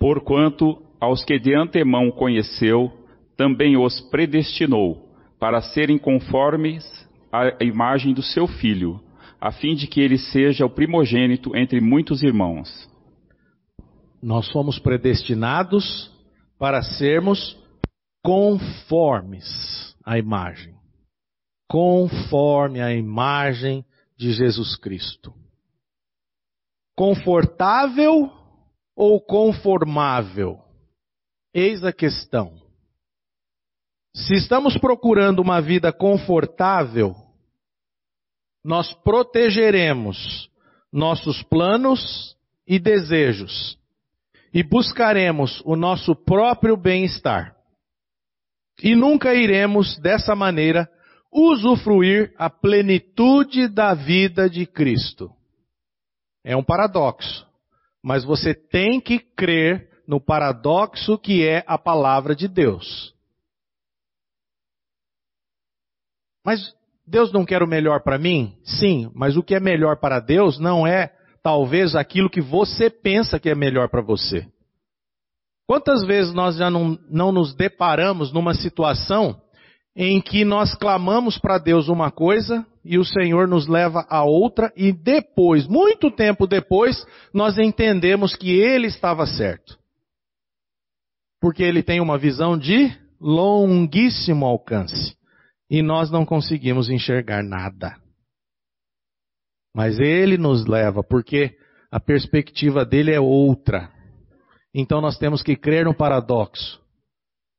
Porquanto 0.00 0.82
aos 0.98 1.22
que 1.22 1.38
de 1.38 1.54
antemão 1.54 2.10
conheceu, 2.10 2.90
também 3.36 3.76
os 3.76 4.00
predestinou 4.00 5.06
para 5.38 5.60
serem 5.60 5.98
conformes 5.98 6.82
à 7.30 7.62
imagem 7.62 8.14
do 8.14 8.22
seu 8.22 8.46
filho, 8.46 8.98
a 9.38 9.52
fim 9.52 9.74
de 9.74 9.86
que 9.86 10.00
ele 10.00 10.16
seja 10.16 10.64
o 10.64 10.70
primogênito 10.70 11.54
entre 11.54 11.82
muitos 11.82 12.22
irmãos. 12.22 12.88
Nós 14.22 14.46
somos 14.46 14.78
predestinados 14.78 16.10
para 16.58 16.80
sermos 16.80 17.62
conformes 18.24 19.94
à 20.02 20.16
imagem. 20.16 20.77
Conforme 21.68 22.80
a 22.80 22.92
imagem 22.92 23.84
de 24.16 24.32
Jesus 24.32 24.74
Cristo. 24.76 25.34
Confortável 26.96 28.32
ou 28.96 29.20
conformável? 29.20 30.58
Eis 31.54 31.84
a 31.84 31.92
questão. 31.92 32.60
Se 34.14 34.34
estamos 34.34 34.76
procurando 34.78 35.40
uma 35.40 35.60
vida 35.60 35.92
confortável, 35.92 37.14
nós 38.64 38.92
protegeremos 38.92 40.50
nossos 40.92 41.42
planos 41.44 42.36
e 42.66 42.78
desejos 42.78 43.78
e 44.52 44.62
buscaremos 44.62 45.62
o 45.64 45.76
nosso 45.76 46.16
próprio 46.16 46.76
bem-estar. 46.76 47.54
E 48.82 48.94
nunca 48.94 49.34
iremos, 49.34 49.98
dessa 49.98 50.34
maneira, 50.34 50.90
usufruir 51.38 52.34
a 52.36 52.50
plenitude 52.50 53.68
da 53.68 53.94
vida 53.94 54.50
de 54.50 54.66
Cristo. 54.66 55.30
É 56.44 56.56
um 56.56 56.64
paradoxo, 56.64 57.46
mas 58.02 58.24
você 58.24 58.52
tem 58.54 59.00
que 59.00 59.20
crer 59.20 59.88
no 60.06 60.20
paradoxo 60.20 61.16
que 61.16 61.46
é 61.46 61.62
a 61.66 61.78
palavra 61.78 62.34
de 62.34 62.48
Deus. 62.48 63.14
Mas 66.44 66.74
Deus 67.06 67.32
não 67.32 67.44
quer 67.44 67.62
o 67.62 67.68
melhor 67.68 68.02
para 68.02 68.18
mim? 68.18 68.56
Sim, 68.64 69.10
mas 69.14 69.36
o 69.36 69.42
que 69.42 69.54
é 69.54 69.60
melhor 69.60 70.00
para 70.00 70.18
Deus 70.18 70.58
não 70.58 70.86
é 70.86 71.14
talvez 71.42 71.94
aquilo 71.94 72.30
que 72.30 72.40
você 72.40 72.90
pensa 72.90 73.38
que 73.38 73.48
é 73.48 73.54
melhor 73.54 73.88
para 73.88 74.02
você. 74.02 74.46
Quantas 75.66 76.04
vezes 76.06 76.32
nós 76.32 76.56
já 76.56 76.70
não, 76.70 76.98
não 77.10 77.30
nos 77.30 77.54
deparamos 77.54 78.32
numa 78.32 78.54
situação 78.54 79.40
em 80.00 80.20
que 80.20 80.44
nós 80.44 80.76
clamamos 80.76 81.38
para 81.38 81.58
Deus 81.58 81.88
uma 81.88 82.08
coisa 82.08 82.64
e 82.84 82.96
o 82.98 83.04
Senhor 83.04 83.48
nos 83.48 83.66
leva 83.66 84.06
a 84.08 84.22
outra 84.22 84.72
e 84.76 84.92
depois, 84.92 85.66
muito 85.66 86.08
tempo 86.08 86.46
depois, 86.46 87.04
nós 87.34 87.58
entendemos 87.58 88.36
que 88.36 88.48
Ele 88.48 88.86
estava 88.86 89.26
certo. 89.26 89.76
Porque 91.40 91.64
Ele 91.64 91.82
tem 91.82 92.00
uma 92.00 92.16
visão 92.16 92.56
de 92.56 92.96
longuíssimo 93.20 94.46
alcance 94.46 95.16
e 95.68 95.82
nós 95.82 96.12
não 96.12 96.24
conseguimos 96.24 96.88
enxergar 96.88 97.42
nada. 97.42 97.96
Mas 99.74 99.98
ele 99.98 100.38
nos 100.38 100.64
leva, 100.64 101.02
porque 101.02 101.56
a 101.90 101.98
perspectiva 101.98 102.84
dele 102.84 103.12
é 103.12 103.20
outra. 103.20 103.90
Então 104.72 105.00
nós 105.00 105.18
temos 105.18 105.42
que 105.42 105.56
crer 105.56 105.84
no 105.84 105.94
paradoxo. 105.94 106.80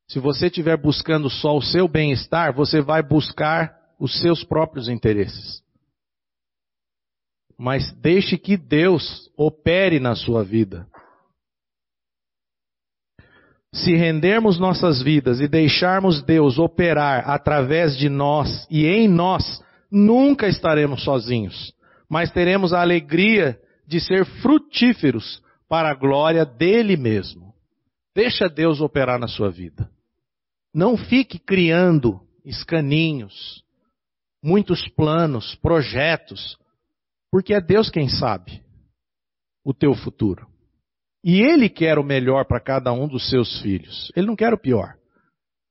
Se 0.09 0.19
você 0.19 0.47
estiver 0.47 0.75
buscando 0.75 1.29
só 1.29 1.55
o 1.55 1.61
seu 1.61 1.87
bem-estar, 1.87 2.53
você 2.53 2.81
vai 2.81 3.01
buscar 3.01 3.73
os 3.97 4.19
seus 4.19 4.43
próprios 4.43 4.89
interesses. 4.89 5.63
Mas 7.57 7.91
deixe 7.93 8.37
que 8.37 8.57
Deus 8.57 9.31
opere 9.37 9.99
na 9.99 10.15
sua 10.15 10.43
vida. 10.43 10.85
Se 13.73 13.95
rendermos 13.95 14.59
nossas 14.59 15.01
vidas 15.01 15.39
e 15.39 15.47
deixarmos 15.47 16.21
Deus 16.23 16.59
operar 16.59 17.29
através 17.29 17.95
de 17.95 18.09
nós 18.09 18.67
e 18.69 18.85
em 18.85 19.07
nós, 19.07 19.63
nunca 19.89 20.49
estaremos 20.49 21.03
sozinhos 21.03 21.73
mas 22.09 22.31
teremos 22.31 22.73
a 22.73 22.81
alegria 22.81 23.59
de 23.87 24.01
ser 24.01 24.25
frutíferos 24.41 25.41
para 25.69 25.91
a 25.91 25.93
glória 25.93 26.43
dele 26.43 26.97
mesmo. 26.97 27.53
Deixa 28.15 28.49
Deus 28.49 28.81
operar 28.81 29.19
na 29.19 29.27
sua 29.27 29.51
vida. 29.51 29.87
Não 30.73 30.97
fique 30.97 31.39
criando 31.39 32.21
escaninhos, 32.45 33.63
muitos 34.43 34.87
planos, 34.89 35.55
projetos, 35.55 36.57
porque 37.31 37.53
é 37.53 37.61
Deus 37.61 37.89
quem 37.89 38.07
sabe 38.07 38.63
o 39.63 39.73
teu 39.73 39.93
futuro. 39.93 40.47
E 41.23 41.41
Ele 41.41 41.69
quer 41.69 41.97
o 41.99 42.03
melhor 42.03 42.45
para 42.45 42.59
cada 42.59 42.93
um 42.93 43.07
dos 43.07 43.29
seus 43.29 43.61
filhos. 43.61 44.11
Ele 44.15 44.27
não 44.27 44.35
quer 44.35 44.53
o 44.53 44.59
pior. 44.59 44.95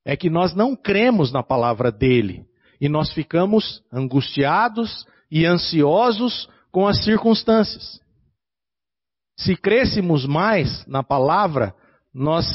É 0.05 0.15
que 0.15 0.29
nós 0.29 0.53
não 0.53 0.75
cremos 0.75 1.31
na 1.31 1.43
palavra 1.43 1.91
dele 1.91 2.45
e 2.79 2.87
nós 2.87 3.11
ficamos 3.11 3.83
angustiados 3.91 5.05
e 5.29 5.45
ansiosos 5.45 6.47
com 6.71 6.87
as 6.87 7.03
circunstâncias. 7.03 7.99
Se 9.37 9.55
crêssemos 9.55 10.25
mais 10.25 10.85
na 10.85 11.03
palavra, 11.03 11.73
nós 12.13 12.45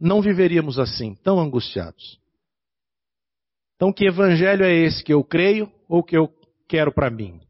não 0.00 0.22
viveríamos 0.22 0.78
assim, 0.78 1.14
tão 1.16 1.38
angustiados. 1.38 2.18
Então, 3.76 3.92
que 3.92 4.06
evangelho 4.06 4.64
é 4.64 4.72
esse 4.72 5.02
que 5.04 5.12
eu 5.12 5.22
creio 5.22 5.70
ou 5.88 6.02
que 6.02 6.16
eu 6.16 6.28
quero 6.68 6.92
para 6.92 7.10
mim? 7.10 7.40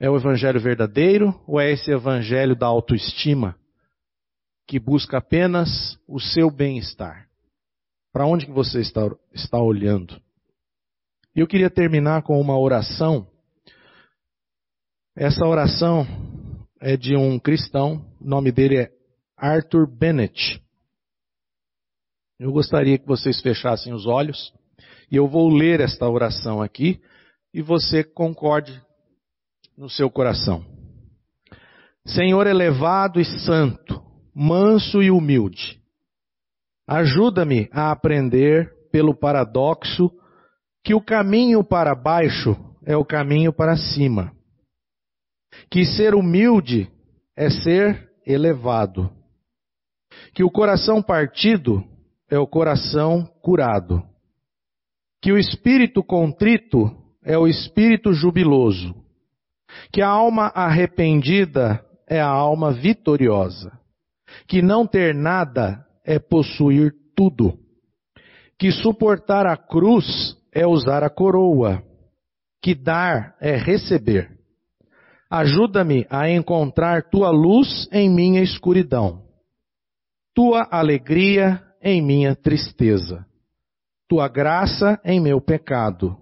É 0.00 0.08
o 0.08 0.16
evangelho 0.16 0.60
verdadeiro 0.60 1.34
ou 1.46 1.60
é 1.60 1.70
esse 1.72 1.90
evangelho 1.90 2.56
da 2.56 2.66
autoestima 2.66 3.58
que 4.66 4.78
busca 4.78 5.18
apenas 5.18 5.98
o 6.06 6.20
seu 6.20 6.50
bem-estar? 6.50 7.28
Para 8.12 8.26
onde 8.26 8.46
que 8.46 8.52
você 8.52 8.80
está, 8.80 9.10
está 9.32 9.58
olhando? 9.60 10.20
E 11.34 11.40
eu 11.40 11.46
queria 11.46 11.70
terminar 11.70 12.22
com 12.22 12.40
uma 12.40 12.58
oração 12.58 13.26
essa 15.20 15.44
oração 15.44 16.06
é 16.80 16.96
de 16.96 17.16
um 17.16 17.40
cristão, 17.40 18.06
o 18.20 18.24
nome 18.24 18.52
dele 18.52 18.76
é 18.76 18.90
Arthur 19.36 19.84
Bennett. 19.84 20.62
Eu 22.38 22.52
gostaria 22.52 22.98
que 22.98 23.06
vocês 23.06 23.40
fechassem 23.40 23.92
os 23.92 24.06
olhos 24.06 24.52
e 25.10 25.16
eu 25.16 25.26
vou 25.26 25.48
ler 25.48 25.80
esta 25.80 26.08
oração 26.08 26.62
aqui 26.62 27.00
e 27.52 27.60
você 27.60 28.04
concorde 28.04 28.80
no 29.76 29.88
seu 29.88 30.10
coração. 30.10 30.64
Senhor 32.06 32.46
elevado 32.46 33.20
e 33.20 33.24
santo, 33.24 34.02
manso 34.34 35.02
e 35.02 35.10
humilde, 35.10 35.80
ajuda-me 36.86 37.68
a 37.72 37.90
aprender 37.90 38.72
pelo 38.90 39.14
paradoxo 39.14 40.10
que 40.84 40.94
o 40.94 41.00
caminho 41.00 41.62
para 41.62 41.94
baixo 41.94 42.56
é 42.86 42.96
o 42.96 43.04
caminho 43.04 43.52
para 43.52 43.76
cima 43.76 44.32
que 45.70 45.84
ser 45.84 46.14
humilde 46.14 46.90
é 47.36 47.50
ser 47.50 48.08
elevado, 48.26 49.10
que 50.34 50.42
o 50.42 50.50
coração 50.50 51.02
partido 51.02 51.84
é 52.30 52.38
o 52.38 52.46
coração 52.46 53.26
curado, 53.42 54.02
que 55.20 55.32
o 55.32 55.38
espírito 55.38 56.02
contrito 56.02 56.94
é 57.24 57.36
o 57.36 57.46
espírito 57.46 58.12
jubiloso, 58.12 58.94
que 59.92 60.02
a 60.02 60.08
alma 60.08 60.46
arrependida 60.54 61.84
é 62.06 62.20
a 62.20 62.28
alma 62.28 62.72
vitoriosa, 62.72 63.72
que 64.46 64.62
não 64.62 64.86
ter 64.86 65.14
nada 65.14 65.84
é 66.04 66.18
possuir 66.18 66.94
tudo, 67.16 67.58
que 68.58 68.70
suportar 68.70 69.46
a 69.46 69.56
cruz 69.56 70.36
é 70.52 70.66
usar 70.66 71.02
a 71.02 71.10
coroa, 71.10 71.82
que 72.62 72.74
dar 72.74 73.36
é 73.40 73.56
receber. 73.56 74.36
Ajuda-me 75.30 76.06
a 76.08 76.30
encontrar 76.30 77.10
tua 77.10 77.30
luz 77.30 77.88
em 77.92 78.08
minha 78.08 78.42
escuridão, 78.42 79.22
tua 80.34 80.66
alegria 80.70 81.62
em 81.82 82.02
minha 82.02 82.34
tristeza, 82.34 83.26
tua 84.08 84.28
graça 84.28 85.00
em 85.04 85.20
meu 85.20 85.40
pecado, 85.40 86.16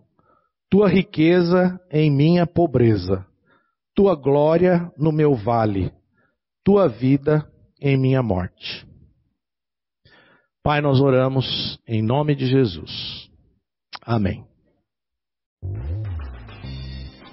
tua 0.70 0.88
riqueza 0.88 1.80
em 1.90 2.10
minha 2.10 2.46
pobreza, 2.46 3.26
tua 3.94 4.14
glória 4.14 4.92
no 4.96 5.12
meu 5.12 5.34
vale, 5.34 5.92
tua 6.64 6.88
vida 6.88 7.50
em 7.80 7.96
minha 7.96 8.22
morte. 8.22 8.86
Pai, 10.62 10.80
nós 10.80 11.00
oramos 11.00 11.78
em 11.86 12.02
nome 12.02 12.34
de 12.34 12.46
Jesus. 12.46 13.30
Amém. 14.02 14.44